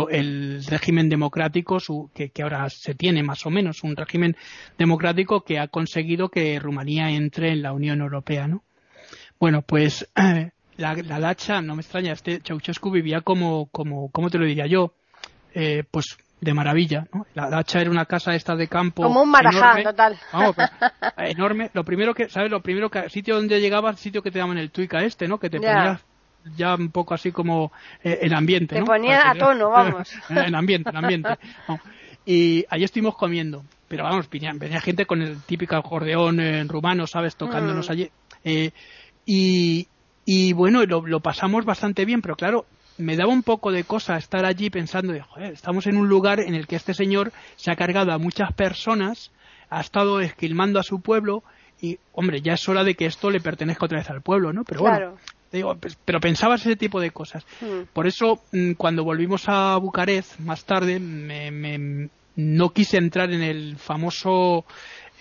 [0.09, 1.77] el régimen democrático
[2.13, 4.35] que, que, ahora se tiene más o menos, un régimen
[4.77, 8.61] democrático que ha conseguido que Rumanía entre en la Unión Europea, ¿no?
[9.39, 10.07] Bueno, pues
[10.81, 14.67] la, la dacha, no me extraña, este Ceausescu vivía como, como, ¿cómo te lo diría
[14.67, 14.93] yo?
[15.53, 17.27] Eh, pues de maravilla, ¿no?
[17.35, 19.03] La dacha era una casa esta de campo.
[19.03, 20.17] Como un marajá, total.
[20.33, 20.69] Vamos, pues,
[21.17, 21.69] enorme.
[21.73, 22.49] Lo primero que, ¿sabes?
[22.49, 25.39] Lo primero que, sitio donde llegabas, sitio que te llaman el tuica este, ¿no?
[25.39, 26.01] Que te ponías
[26.57, 27.71] ya un poco así como
[28.03, 30.11] eh, el ambiente, Te ponía a tono, vamos.
[30.29, 31.29] en ambiente, en ambiente.
[32.25, 33.63] Y allí estuvimos comiendo.
[33.87, 37.35] Pero vamos, venía, gente con el típico acordeón en rumano, ¿sabes?
[37.35, 37.91] Tocándonos mm.
[37.91, 38.11] allí.
[38.43, 38.71] Eh,
[39.25, 39.87] y,
[40.25, 42.65] y bueno, lo, lo pasamos bastante bien, pero claro,
[42.97, 46.39] me daba un poco de cosa estar allí pensando, de, joder, estamos en un lugar
[46.39, 49.31] en el que este señor se ha cargado a muchas personas,
[49.69, 51.43] ha estado esquilmando a su pueblo
[51.81, 54.63] y, hombre, ya es hora de que esto le pertenezca otra vez al pueblo, ¿no?
[54.63, 55.17] Pero bueno,
[55.51, 57.45] digo, pues, pero pensabas ese tipo de cosas.
[57.59, 57.83] Hmm.
[57.91, 63.77] Por eso, mm, cuando volvimos a Bucarest más tarde, me, no quise entrar en el
[63.77, 64.65] famoso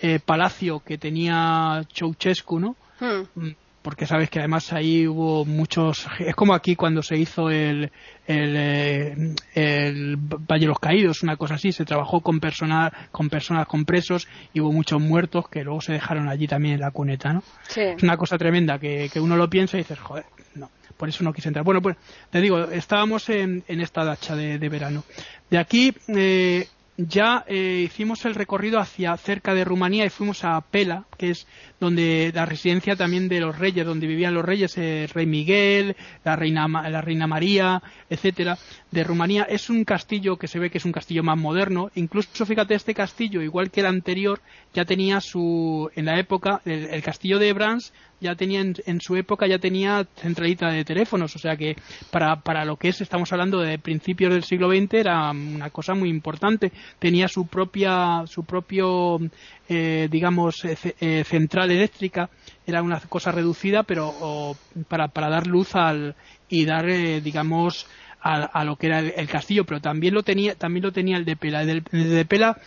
[0.01, 2.75] eh, palacio que tenía Ceausescu, ¿no?
[2.99, 3.23] Hmm.
[3.35, 7.91] Mm, porque sabes que además ahí hubo muchos es como aquí cuando se hizo el
[8.27, 13.29] el, eh, el Valle de los Caídos una cosa así se trabajó con personas con
[13.29, 16.91] personas con presos y hubo muchos muertos que luego se dejaron allí también en la
[16.91, 17.43] cuneta no
[17.75, 21.23] es una cosa tremenda que, que uno lo piensa y dices joder no por eso
[21.23, 21.97] no quise entrar bueno pues
[22.29, 25.03] te digo estábamos en, en esta dacha de, de verano.
[25.49, 30.59] De aquí eh, ya eh, hicimos el recorrido hacia cerca de Rumanía y fuimos a
[30.61, 31.47] Pela, que es
[31.79, 36.35] donde la residencia también de los reyes, donde vivían los reyes, el rey Miguel, la
[36.35, 38.57] reina, la reina María, etcétera,
[38.91, 39.43] de Rumanía.
[39.43, 41.89] Es un castillo que se ve que es un castillo más moderno.
[41.95, 44.41] Incluso, fíjate, este castillo, igual que el anterior,
[44.73, 49.47] ya tenía su, en la época, el, castillo de Brans ya tenía en, su época
[49.47, 51.75] ya tenía centralita de teléfonos, o sea que
[52.11, 55.95] para, para lo que es, estamos hablando de principios del siglo XX, era una cosa
[55.95, 56.71] muy importante.
[56.99, 59.19] Tenía su propia, su propio,
[59.67, 62.29] eh, digamos, eh, eh, central eléctrica,
[62.65, 64.55] era una cosa reducida, pero
[64.87, 66.15] para, para dar luz al,
[66.47, 67.87] y dar, digamos,
[68.21, 71.35] a, lo que era el, castillo, pero también lo tenía, también lo tenía el de
[71.35, 71.63] Pela.
[71.63, 72.57] El de Pela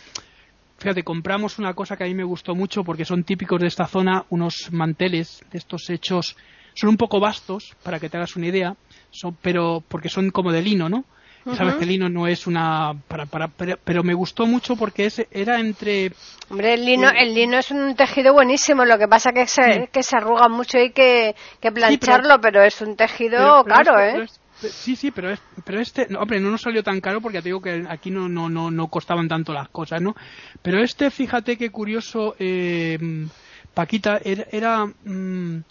[0.77, 3.87] Fíjate, compramos una cosa que a mí me gustó mucho porque son típicos de esta
[3.87, 6.35] zona, unos manteles de estos hechos,
[6.73, 8.75] son un poco vastos, para que te hagas una idea,
[9.09, 11.05] son, pero porque son como de lino, ¿no?
[11.53, 15.27] Sabes que el lino no es una para, para pero, me gustó mucho porque ese
[15.29, 16.11] era entre
[16.49, 20.01] hombre el lino el lino es un tejido buenísimo lo que pasa que se que
[20.01, 24.25] se arruga mucho y que, que plancharlo pero, es un tejido caro eh
[24.69, 27.61] Sí, sí, pero, es, pero este, hombre, no nos salió tan caro porque te digo
[27.61, 30.15] que aquí no, no, no, no costaban tanto las cosas, ¿no?
[30.61, 33.27] Pero este, fíjate qué curioso, eh,
[33.73, 35.63] Paquita, era, mm,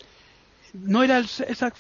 [0.74, 1.72] no era esa,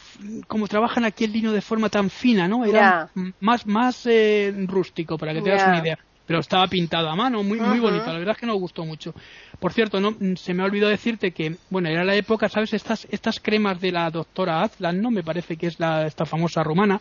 [0.46, 2.64] como trabajan aquí el lino de forma tan fina, ¿no?
[2.64, 7.16] Era más, más eh, rústico, para que te hagas una idea pero estaba pintado a
[7.16, 9.14] mano, muy, muy bonito, la verdad es que nos gustó mucho.
[9.60, 12.72] Por cierto, no, se me ha olvidado decirte que, bueno, era la época, ¿sabes?
[12.72, 15.10] Estas, estas cremas de la doctora Azlan, ¿no?
[15.10, 17.00] Me parece que es la, esta famosa romana,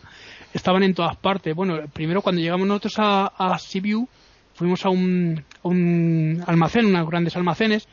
[0.52, 1.54] estaban en todas partes.
[1.54, 4.06] Bueno, primero cuando llegamos nosotros a, a Sibiu,
[4.54, 7.88] fuimos a un, un almacén, unos grandes almacenes,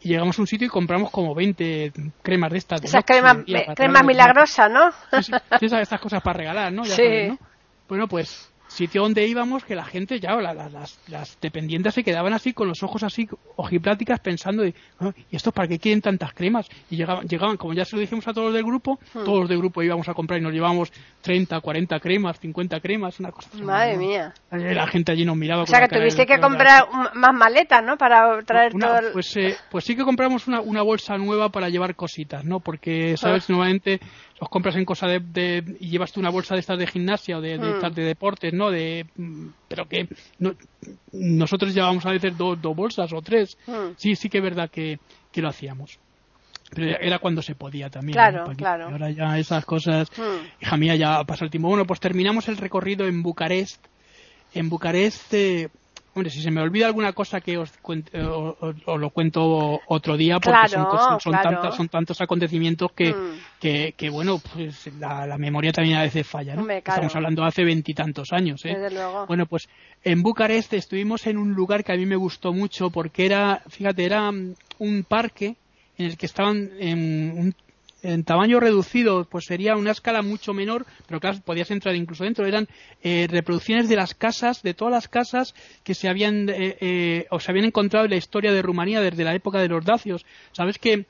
[0.00, 2.84] y llegamos a un sitio y compramos como 20 cremas de estas.
[2.84, 3.38] Esas cremas
[3.74, 4.92] crema milagrosas, ¿no?
[5.22, 6.84] Sí, sí, estas cosas para regalar, ¿no?
[6.84, 7.28] sí.
[7.28, 7.38] ¿no?
[7.88, 12.52] Bueno, pues sitio donde íbamos que la gente ya, las, las, dependientes se quedaban así
[12.52, 16.68] con los ojos así ojipláticas pensando de, ah, ¿y estos para qué quieren tantas cremas?
[16.90, 19.24] Y llegaban, llegaban, como ya se lo dijimos a todos los del grupo, hmm.
[19.24, 23.18] todos los del grupo íbamos a comprar y nos llevábamos 30, 40 cremas, 50 cremas,
[23.18, 23.48] una cosa.
[23.62, 24.34] Madre mía.
[24.50, 25.62] La gente allí nos miraba.
[25.62, 26.84] O sea que tuviste que comprar
[27.14, 27.96] más maletas, ¿no?
[27.96, 29.12] Para traer todo.
[29.12, 32.60] Pues, eh, pues sí que compramos una, una bolsa nueva para llevar cositas, ¿no?
[32.60, 33.44] Porque, ¿sabes?
[33.44, 33.52] Ah.
[33.52, 34.00] Nuevamente
[34.40, 37.40] los compras en cosa de, y llevas tú una bolsa de estas de gimnasia o
[37.40, 37.94] de, de, hmm.
[37.94, 38.65] de deportes, ¿no?
[38.70, 39.06] De,
[39.68, 40.08] pero que
[41.12, 43.56] nosotros llevábamos a veces dos, dos bolsas o tres.
[43.66, 43.94] Hmm.
[43.96, 44.98] Sí, sí que es verdad que,
[45.32, 45.98] que lo hacíamos.
[46.74, 48.14] Pero era cuando se podía también.
[48.14, 48.88] Claro, claro.
[48.88, 50.62] Ahora ya esas cosas, hmm.
[50.62, 51.68] hija mía, ya pasa el tiempo.
[51.68, 53.84] Bueno, pues terminamos el recorrido en Bucarest.
[54.54, 55.68] En Bucarest, eh,
[56.16, 60.68] Hombre, si se me olvida alguna cosa que os, eh, lo cuento otro día, porque
[60.68, 63.92] son, son, tantos acontecimientos que, mm.
[63.94, 66.66] que, bueno, pues la, memoria también a veces falla, ¿no?
[66.70, 68.74] Estamos hablando de hace veintitantos años, ¿eh?
[69.28, 69.68] Bueno, pues
[70.02, 74.06] en Bucarest estuvimos en un lugar que a mí me gustó mucho porque era, fíjate,
[74.06, 75.56] era un parque
[75.98, 77.54] en el que estaban en un
[78.06, 82.46] en tamaño reducido, pues sería una escala mucho menor, pero claro, podías entrar incluso dentro.
[82.46, 82.68] Eran
[83.02, 87.40] eh, reproducciones de las casas, de todas las casas que se habían eh, eh, o
[87.40, 90.24] se habían encontrado en la historia de Rumanía desde la época de los dacios.
[90.52, 91.06] Sabes que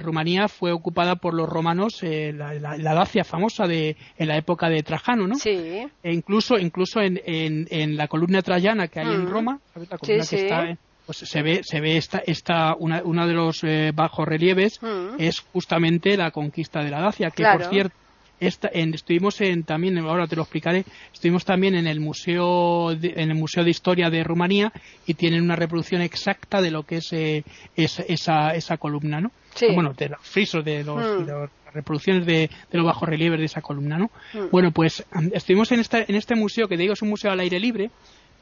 [0.00, 5.26] Rumanía fue ocupada por los romanos, la, Dacia famosa de en la época de Trajano,
[5.26, 5.34] ¿no?
[5.34, 5.50] Sí.
[5.50, 9.28] E incluso, incluso en, en, la columna trayana que hay en mm.
[9.28, 9.90] Roma, ¿sabes?
[9.90, 13.62] La columna que está pues se ve se ve esta esta una, uno de los
[13.64, 15.16] eh, bajos relieves mm.
[15.18, 17.96] es justamente la conquista de la Dacia que por cierto
[18.40, 23.30] esta, estuvimos en, también ahora te lo explicaré estuvimos también en el museo de, en
[23.30, 24.72] el museo de historia de Rumanía
[25.06, 27.44] y tienen una reproducción exacta de lo que es, eh,
[27.76, 29.30] esa, esa columna no
[29.74, 31.26] bueno de los frisos de los, mm.
[31.26, 34.50] de las reproducciones de, de los bajos relieves de esa columna no mm.
[34.50, 37.60] bueno pues estuvimos en esta, en este museo que digo es un museo al aire
[37.60, 37.90] libre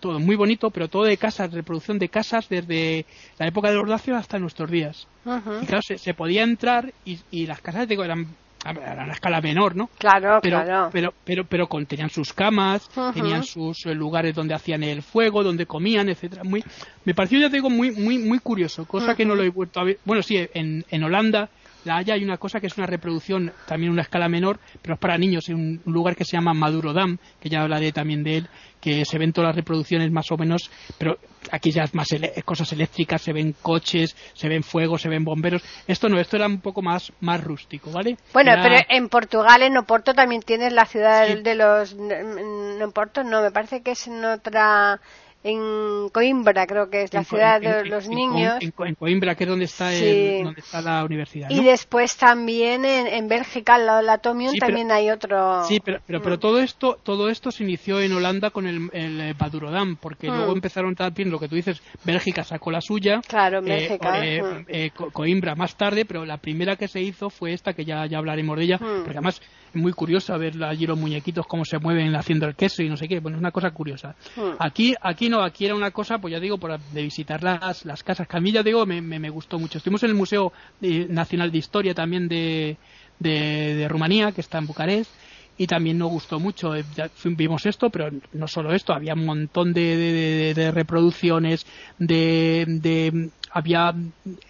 [0.03, 3.07] todo muy bonito, pero todo de casas, reproducción de casas desde
[3.39, 5.07] la época de los dacios hasta nuestros días.
[5.25, 8.27] Y claro, se, podía entrar y, las casas digo, eran
[8.65, 9.89] a una escala menor, ¿no?
[9.99, 10.91] Claro, pero, claro.
[10.93, 15.67] Pero, pero, pero tenían sus camas, tenían sus eh, lugares donde hacían el fuego, donde
[15.67, 16.45] comían, etcétera.
[16.45, 16.63] Muy,
[17.05, 19.81] me pareció, ya te digo, muy, muy, muy curioso, cosa que no lo he vuelto
[19.81, 19.99] a ver.
[20.05, 21.49] Bueno, sí, en, en Holanda
[21.85, 25.01] la Haya hay una cosa que es una reproducción, también una escala menor, pero es
[25.01, 28.39] para niños, en un lugar que se llama Maduro Dam, que ya hablaré también de
[28.39, 28.49] él,
[28.81, 31.17] que se ven todas las reproducciones más o menos, pero
[31.51, 32.09] aquí ya es más
[32.45, 35.63] cosas eléctricas, se ven coches, se ven fuego, se ven bomberos.
[35.87, 38.17] Esto no, esto era un poco más, más rústico, ¿vale?
[38.33, 41.93] Bueno, pero en Portugal, en Oporto también tienes la ciudad de los...
[41.93, 45.01] En Oporto no, me parece que es en otra
[45.45, 48.59] en Coimbra, creo que es la ciudad de los niños.
[48.61, 51.51] En, Coimbra, que es donde está, donde está la universidad.
[51.51, 55.65] Y después también en, Bélgica, al lado de la Atomium, también hay otro.
[55.65, 56.41] Sí, pero, pero, pero, mm.
[56.41, 60.35] todo esto todo esto se inició en Holanda con el, el Badurodam, porque mm.
[60.35, 63.21] luego empezaron también lo que tú dices, Bélgica sacó la suya.
[63.27, 64.25] Claro, eh, Bélgica.
[64.25, 64.65] Eh, mm.
[64.69, 68.19] eh, Coimbra más tarde, pero la primera que se hizo fue esta, que ya, ya
[68.19, 69.41] hablaremos de ella, porque además
[69.75, 72.97] es muy curiosa ver allí los muñequitos cómo se mueven haciendo el queso y no
[72.97, 73.21] sé qué.
[73.21, 74.15] Bueno, es una cosa curiosa.
[74.59, 78.27] Aquí, aquí aquí era una cosa, pues ya digo, por, de visitar las, las casas,
[78.27, 79.79] que a mí ya digo, me, me, gustó mucho.
[79.79, 82.77] Estuvimos en el Museo Nacional de Historia también de,
[83.19, 85.11] de, Rumanía, que está en Bucarest,
[85.59, 86.75] y también nos gustó mucho.
[86.75, 86.85] Eh,
[87.25, 91.67] vimos esto, pero no solo esto, había un montón de, de, reproducciones,
[91.99, 93.95] de, había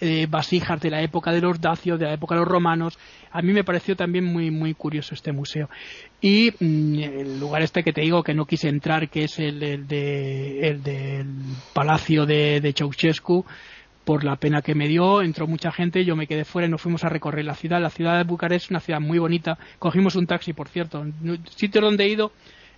[0.01, 2.99] eh, vasijas de la época de los dacios, de la época de los romanos.
[3.33, 5.69] A mí me pareció también muy muy curioso este museo.
[6.21, 9.63] Y mm, el lugar este que te digo que no quise entrar, que es el,
[9.63, 11.27] el, de, el del
[11.73, 13.45] Palacio de, de Ceausescu,
[14.05, 16.83] por la pena que me dio, entró mucha gente, yo me quedé fuera y nos
[16.83, 17.81] fuimos a recorrer la ciudad.
[17.81, 19.59] La ciudad de Bucarest es una ciudad muy bonita.
[19.79, 21.05] Cogimos un taxi, por cierto.
[21.57, 22.33] Sitio donde he ido,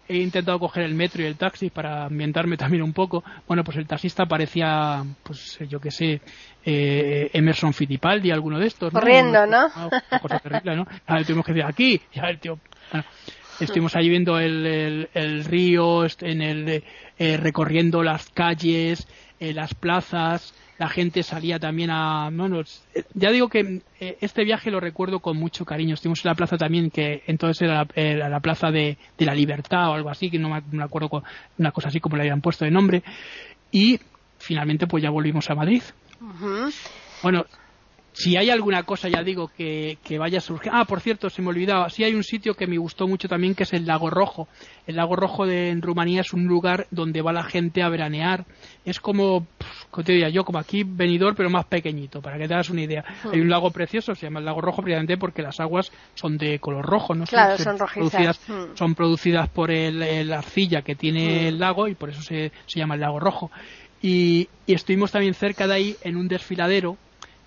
[0.09, 3.25] he intentado coger el metro y el taxi para ambientarme también un poco.
[3.47, 6.21] Bueno, pues el taxista parecía, pues yo qué sé,
[6.65, 8.93] eh, Emerson Fittipaldi, alguno de estos.
[8.93, 9.67] Corriendo, ¿no?
[9.75, 10.87] Una cosa terrible, ¿no?
[11.27, 12.59] tuvimos que decir aquí, ya el tío.
[13.61, 16.85] Estuvimos allí viendo el, el, río, en el,
[17.19, 19.07] eh, recorriendo las calles,
[19.41, 22.63] eh, las plazas, la gente salía también a bueno,
[23.15, 25.95] ya digo que eh, este viaje lo recuerdo con mucho cariño.
[25.95, 27.87] Estuvimos en la plaza también que entonces era
[28.29, 31.23] la, plaza de, la libertad o algo así que no me, acuerdo con
[31.59, 33.03] una cosa así como le habían puesto de nombre.
[33.71, 34.01] Y
[34.39, 35.83] finalmente pues ya volvimos a Madrid.
[37.23, 37.45] Bueno
[38.15, 40.71] si hay alguna cosa, ya digo, que, vaya a surgir.
[40.73, 41.91] Ah, por cierto, se me olvidaba.
[41.91, 44.47] Sí hay un sitio que me gustó mucho también, que es el Lago Rojo.
[44.87, 48.45] El Lago Rojo de, en Rumanía es un lugar donde va la gente a veranear.
[48.85, 49.49] Es como,
[49.91, 50.45] ¿cómo te diría yo?
[50.45, 53.05] Como aquí, venidor, pero más pequeñito, para que te hagas una idea.
[53.25, 53.31] Hmm.
[53.33, 56.61] Hay un lago precioso, se llama el Lago Rojo, precisamente porque las aguas son de
[56.61, 57.25] color rojo, ¿no?
[57.25, 58.77] Claro, son, Producidas, hmm.
[58.77, 61.47] Son producidas por el, la arcilla que tiene hmm.
[61.47, 63.51] el lago y por eso se, se llama el Lago Rojo.
[64.01, 66.97] Y, y estuvimos también cerca de ahí en un desfiladero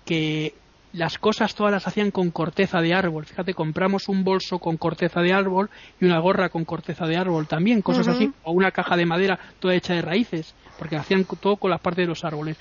[0.08, 0.54] que
[0.94, 3.26] las cosas todas las hacían con corteza de árbol.
[3.26, 5.68] Fíjate, compramos un bolso con corteza de árbol
[6.00, 9.38] y una gorra con corteza de árbol también, cosas así, o una caja de madera
[9.60, 12.56] toda hecha de raíces, porque hacían todo con las partes de los árboles.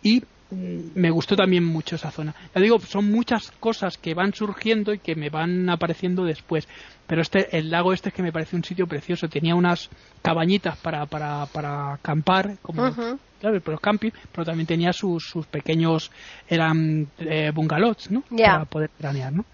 [0.00, 2.36] Y mm, me gustó también mucho esa zona.
[2.54, 6.68] Ya digo, son muchas cosas que van surgiendo y que me van apareciendo después.
[7.12, 9.28] Pero este, el lago este es que me parece un sitio precioso.
[9.28, 9.90] Tenía unas
[10.22, 12.90] cabañitas para, para, para acampar, como
[13.38, 16.10] claro, pero camping, pero también tenía sus, sus pequeños,
[16.48, 18.22] eran eh, bungalows, ¿no?
[18.34, 19.44] Para poder planear, ¿no?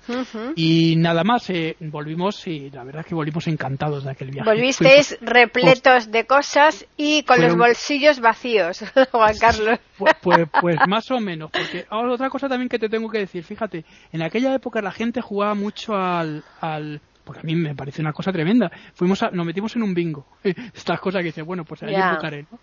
[0.55, 4.49] Y nada más, eh, volvimos y la verdad es que volvimos encantados de aquel viaje.
[4.49, 9.81] Volvisteis repletos de cosas y con los bolsillos vacíos, Juan Carlos.
[9.97, 13.43] Pues, pues, pues, más o menos, porque otra cosa también que te tengo que decir,
[13.43, 18.01] fíjate, en aquella época la gente jugaba mucho al, al porque a mí me parece
[18.01, 18.73] una cosa tremenda.
[18.95, 20.27] Fuimos a, nos metimos en un bingo.
[20.43, 22.19] Estas cosas que dices, bueno, pues ahí yeah.
[22.51, 22.59] ¿no?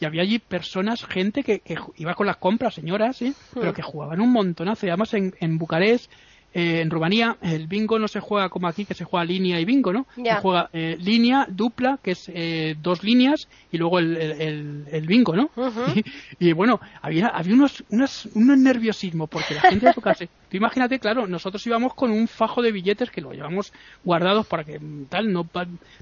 [0.00, 3.34] y había allí personas, gente que, que iba con las compras, señoras, ¿eh?
[3.52, 4.86] pero que jugaban un montonazo.
[4.86, 6.10] Y además en, en Bucarest
[6.56, 9.66] eh, en Rumanía el bingo no se juega como aquí, que se juega línea y
[9.66, 10.06] bingo, ¿no?
[10.16, 15.06] Se juega eh, línea, dupla, que es eh, dos líneas, y luego el, el, el
[15.06, 15.50] bingo, ¿no?
[16.38, 20.30] y, bueno, había, había unos, unos, unos nerviosismo, porque la gente tocarse.
[20.48, 24.64] Tú imagínate, claro, nosotros íbamos con un fajo de billetes que lo llevamos guardados para
[24.64, 24.80] que
[25.10, 25.46] tal, no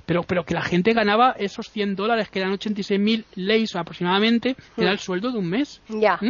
[0.06, 4.82] pero, pero que la gente ganaba esos 100 dólares, que eran 86.000 leyes aproximadamente, que
[4.82, 5.80] era el sueldo de un mes.
[5.88, 6.20] Ya.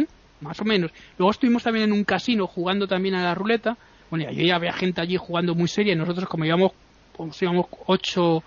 [0.41, 0.89] Más o menos.
[1.19, 3.77] Luego estuvimos también en un casino jugando también a la ruleta
[4.09, 6.71] bueno, y había gente allí jugando muy seria y nosotros como íbamos,
[7.15, 8.43] pues, íbamos ocho,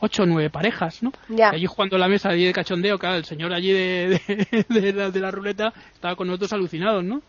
[0.00, 1.12] ocho o nueve parejas, ¿no?
[1.28, 4.20] Y allí jugando la mesa allí de cachondeo, claro, el señor allí de,
[4.68, 7.22] de, la, de la ruleta estaba con nosotros alucinados, ¿no?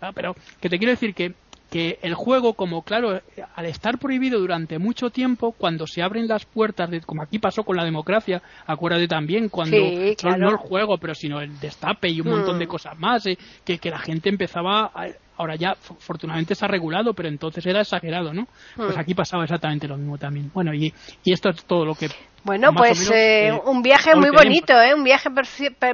[0.00, 1.34] Ah, pero que te quiero decir que
[1.70, 3.20] que el juego, como claro,
[3.54, 7.62] al estar prohibido durante mucho tiempo, cuando se abren las puertas, de, como aquí pasó
[7.62, 12.28] con la democracia, acuérdate también, cuando no, el juego, pero sino el destape y un
[12.28, 12.68] montón de hmm.
[12.68, 15.06] cosas más, eh, que, que, la gente empezaba a,
[15.40, 18.46] ahora ya afortunadamente se ha regulado, pero entonces era exagerado, ¿no?
[18.76, 19.00] Pues hmm.
[19.00, 20.50] aquí pasaba exactamente lo mismo también.
[20.52, 20.92] Bueno, y,
[21.24, 22.08] y esto es todo lo que...
[22.44, 24.94] Bueno, pues eh, eh, un viaje muy bonito, ¿eh?
[24.94, 25.30] Un viaje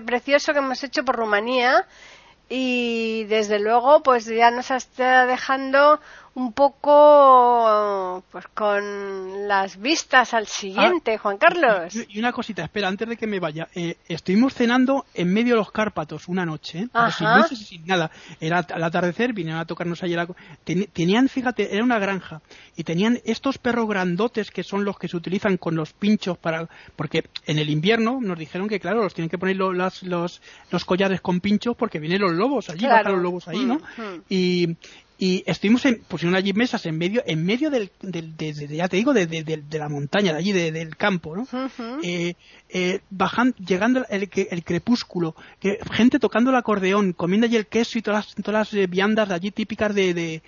[0.05, 1.84] precioso que hemos hecho por Rumanía
[2.49, 6.01] y desde luego pues ya nos está dejando
[6.37, 11.95] un poco pues con las vistas al siguiente, ah, Juan Carlos.
[12.11, 13.68] Y una cosita, espera, antes de que me vaya.
[13.74, 16.89] Eh, estuvimos cenando en medio de los Cárpatos una noche, ¿eh?
[17.16, 18.11] sin luces y sin nada.
[18.39, 20.28] Era al atardecer, vinieron a tocarnos ayer.
[20.93, 22.43] tenían, fíjate, era una granja
[22.76, 26.68] y tenían estos perros grandotes que son los que se utilizan con los pinchos para.
[26.97, 30.84] Porque en el invierno nos dijeron que, claro, los tienen que poner los, los, los
[30.84, 33.76] collares con pinchos porque vienen los lobos allí, bajan los lobos ahí, ¿no?
[33.97, 34.22] Mm, mm.
[34.28, 34.76] Y,
[35.18, 38.96] y estuvimos en, pusieron allí mesas en medio en medio del, del de, ya te
[38.96, 41.46] digo de, de, la montaña de allí del campo no
[42.02, 42.34] eh,
[42.68, 47.98] eh, bajando llegando el, el, crepúsculo que gente tocando el acordeón comiendo allí el queso
[47.98, 50.42] y todas las, todas las eh, viandas de allí típicas de, de,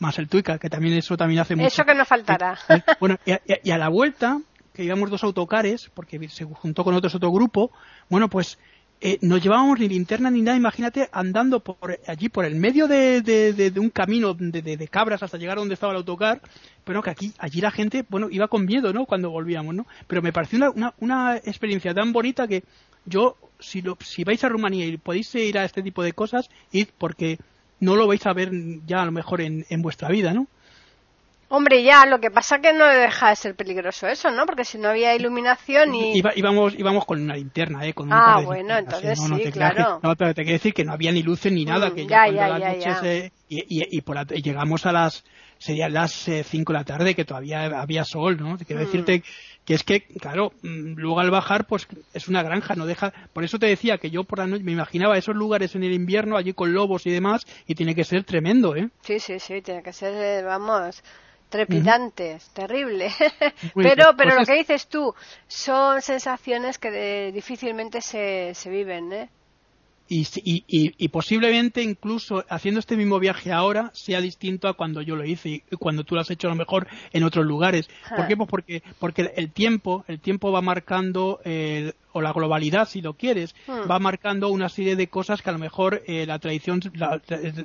[0.00, 1.68] más el tuica que también eso también hace mucho.
[1.68, 2.58] Eso que nos faltará.
[3.00, 4.40] Bueno y a, la vuelta
[4.72, 7.70] que íbamos dos autocares porque se juntó con otros otro grupo
[8.08, 8.58] bueno pues
[9.00, 13.72] eh, no llevábamos ni linterna ni nada, imagínate andando por allí, por el medio de,
[13.76, 16.40] un camino de, cabras hasta llegar a donde estaba el autocar,
[16.84, 19.04] pero que aquí, allí la gente, bueno, iba con miedo, ¿no?
[19.04, 19.86] Cuando volvíamos, ¿no?
[20.06, 22.64] Pero me pareció una, una, una experiencia tan bonita que
[23.04, 26.48] yo, si, lo, si vais a Rumanía y podéis ir a este tipo de cosas,
[26.72, 27.38] id porque
[27.80, 28.50] no lo vais a ver
[28.86, 30.46] ya a lo mejor en, en vuestra vida, ¿no?
[31.48, 34.46] Hombre, ya, lo que pasa que no deja de ser peligroso eso, ¿no?
[34.46, 36.20] Porque si no había iluminación y...
[36.34, 37.94] íbamos, íbamos con una linterna, ¿eh?
[37.94, 40.00] Con un ah, bueno, entonces sí, claro.
[40.02, 42.26] no, pero te quiero decir que no había ni luces ni nada, mm, que ya,
[42.26, 43.02] ya, cuando las noches...
[43.04, 45.22] Eh, y, y, por llegamos a las...
[45.58, 48.58] serían las eh, 5 de la tarde, que todavía había sol, ¿no?
[48.58, 48.84] Quiero mm.
[48.84, 49.22] decirte
[49.64, 53.12] que es que, claro, mm, luego al bajar, pues es una granja, no deja...
[53.32, 55.92] Por eso te decía que yo por la noche me imaginaba esos lugares en el
[55.92, 58.88] invierno, allí con lobos y demás, y tiene que ser tremendo, ¿eh?
[59.02, 61.04] Sí, sí, sí, tiene que ser, eh, vamos
[61.56, 63.10] trepidantes, terrible.
[63.74, 65.14] pero pero lo que dices tú
[65.48, 69.28] son sensaciones que difícilmente se, se viven, ¿eh?
[70.08, 75.16] Y, y, y, posiblemente incluso haciendo este mismo viaje ahora sea distinto a cuando yo
[75.16, 77.88] lo hice y cuando tú lo has hecho a lo mejor en otros lugares.
[78.16, 78.36] ¿Por qué?
[78.36, 83.12] Pues porque, porque el tiempo, el tiempo va marcando el, o la globalidad, si lo
[83.12, 83.90] quieres, hmm.
[83.90, 86.80] va marcando una serie de cosas que a lo mejor eh, la tradición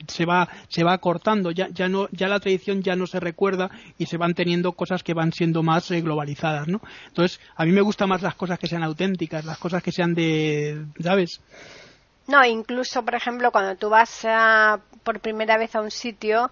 [0.07, 3.71] se va se va cortando, ya ya no ya la tradición ya no se recuerda
[3.97, 6.81] y se van teniendo cosas que van siendo más eh, globalizadas, ¿no?
[7.07, 10.13] Entonces, a mí me gustan más las cosas que sean auténticas, las cosas que sean
[10.13, 11.39] de, ¿sabes?
[12.31, 14.25] No, incluso, por ejemplo, cuando tú vas
[15.03, 16.49] por primera vez a un sitio,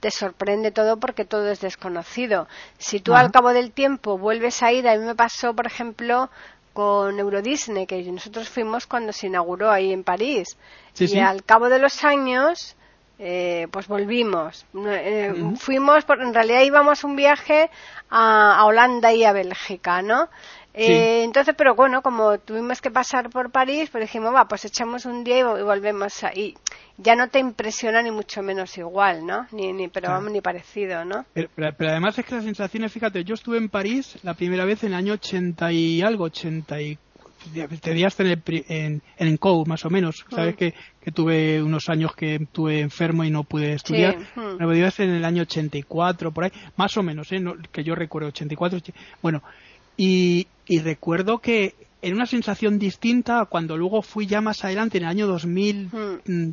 [0.00, 2.48] te sorprende todo porque todo es desconocido.
[2.78, 6.30] Si tú al cabo del tiempo vuelves a ir, a mí me pasó, por ejemplo,
[6.72, 10.56] con Euro Disney, que nosotros fuimos cuando se inauguró ahí en París.
[10.98, 12.76] y al cabo de los años,
[13.18, 14.66] eh, pues volvimos.
[14.74, 17.70] Eh, fuimos, por, en realidad íbamos un viaje
[18.08, 20.28] a, a, Holanda y a Bélgica, ¿no?
[20.72, 25.04] Eh, entonces, pero bueno, como tuvimos que pasar por París, pues dijimos, va, pues echamos
[25.04, 26.54] un día y, volvemos ahí.
[26.96, 29.46] Ya no te impresiona ni mucho menos igual, ¿no?
[29.52, 31.24] Ni, ni pero vamos, ni parecido, ¿no?
[31.32, 31.48] Pero,
[31.80, 34.98] además es que las sensaciones, fíjate, yo estuve en París la primera vez en el
[34.98, 36.98] año 80 y algo, 80 y
[37.80, 40.24] te en, en, en COU, más o menos.
[40.30, 40.58] Sabes mm.
[40.58, 44.18] que, que, tuve unos años que estuve enfermo y no pude estudiar.
[44.34, 44.40] Sí.
[44.40, 44.66] Mm.
[44.66, 47.42] Me en el año 84, por ahí, más o menos, ¿eh?
[47.72, 48.78] que yo recuerdo, 84.
[49.22, 49.42] Bueno,
[50.02, 50.46] y,
[50.80, 55.26] recuerdo que era una sensación distinta cuando luego fui ya más adelante, en el año
[55.26, 55.90] 2000,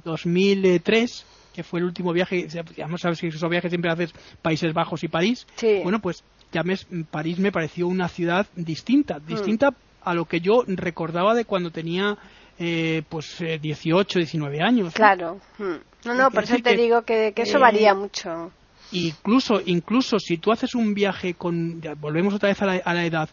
[0.04, 1.56] 2003, hmm.
[1.56, 5.04] que fue el último viaje, vamos a ver si esos viajes siempre haces Países Bajos
[5.06, 5.48] y París.
[5.84, 6.76] Bueno, pues ya me,
[7.10, 9.26] París me pareció una ciudad distinta, hmm.
[9.28, 9.70] distinta
[10.02, 12.18] a lo que yo recordaba de cuando tenía
[12.60, 14.94] eh, pues 18, 19 años.
[14.94, 15.40] Claro.
[15.58, 15.76] Hmm.
[16.04, 18.52] No, no, por eso te digo que, eso varía mucho.
[18.92, 23.30] Incluso, incluso si tú haces un viaje con, volvemos otra vez a la, edad,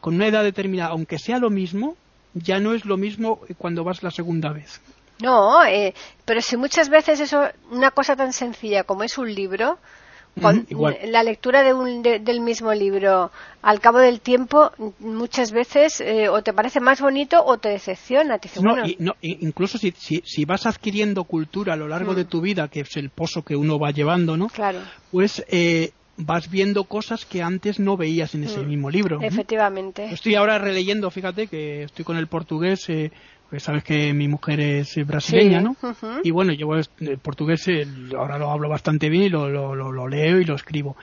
[0.00, 1.96] con una edad determinada, aunque sea lo mismo,
[2.34, 4.80] ya no es lo mismo cuando vas la segunda vez.
[5.20, 9.78] No, eh, pero si muchas veces eso, una cosa tan sencilla como es un libro,
[10.40, 10.66] con
[11.06, 13.30] la lectura de un, del mismo libro
[13.60, 18.38] al cabo del tiempo muchas veces eh, o te parece más bonito o te decepciona
[18.98, 22.28] no, incluso si, si, vas adquiriendo cultura a lo largo de mm.
[22.28, 24.78] tu vida que es el pozo que uno va llevando no claro.
[25.10, 28.68] pues eh, vas viendo cosas que antes no veías en ese mm.
[28.68, 33.12] mismo libro efectivamente estoy ahora releyendo fíjate que estoy con el portugués eh,
[33.52, 35.76] pues sabes que mi mujer es brasileña, ¿no?
[36.24, 37.68] Y bueno, yo el portugués
[38.16, 40.96] ahora lo hablo bastante bien y lo, lo, lo, leo y lo escribo.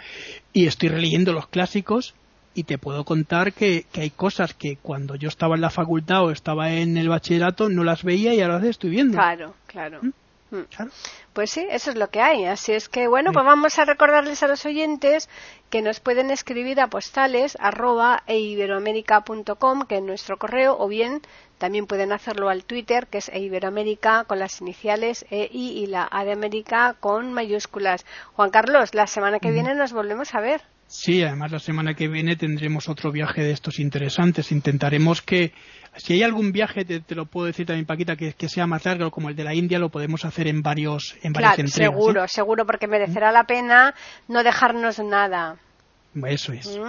[0.52, 2.16] Y estoy releyendo los clásicos
[2.56, 6.24] y te puedo contar que, que, hay cosas que cuando yo estaba en la facultad
[6.24, 9.14] o estaba en el bachillerato no las veía y ahora las estoy viendo.
[9.14, 10.00] Claro, claro.
[10.02, 10.10] ¿Mm?
[10.52, 10.64] Mm.
[11.34, 12.46] Pues sí, eso es lo que hay.
[12.46, 15.30] Así es que, bueno, pues vamos a recordarles a los oyentes
[15.70, 21.22] que nos pueden escribir a postales arroba eiberoamerica.com, que es nuestro correo, o bien
[21.60, 26.26] también pueden hacerlo al Twitter, que es eiberoamerica con las iniciales EI y la A
[26.26, 28.06] de América con mayúsculas.
[28.34, 30.62] Juan Carlos, la semana que viene nos volvemos a ver.
[30.90, 34.52] Sí, además la semana que viene tendremos otro viaje de estos interesantes.
[34.52, 35.54] Intentaremos que,
[35.96, 39.12] si hay algún viaje, te, lo puedo decir también, Paquita, que, que, sea más largo,
[39.12, 42.66] como el de la India, lo podemos hacer en varios en varias claro, Seguro, seguro,
[42.66, 43.94] porque merecerá la pena
[44.28, 45.58] no dejarnos nada.
[46.16, 46.80] Eso es.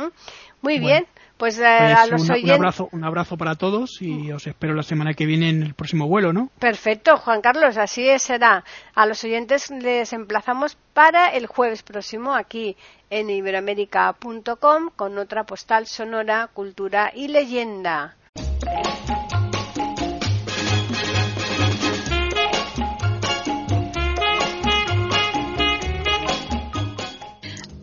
[0.63, 1.07] Muy bien.
[1.37, 2.45] Pues, eh, pues, a los oyentes...
[2.45, 5.73] un, abrazo, un abrazo para todos y os espero la semana que viene en el
[5.73, 6.51] próximo vuelo, ¿no?
[6.59, 8.63] Perfecto, Juan Carlos, así será.
[8.95, 12.77] A los oyentes les emplazamos para el jueves próximo aquí
[13.09, 18.17] en iberoamérica.com con otra postal sonora, cultura y leyenda.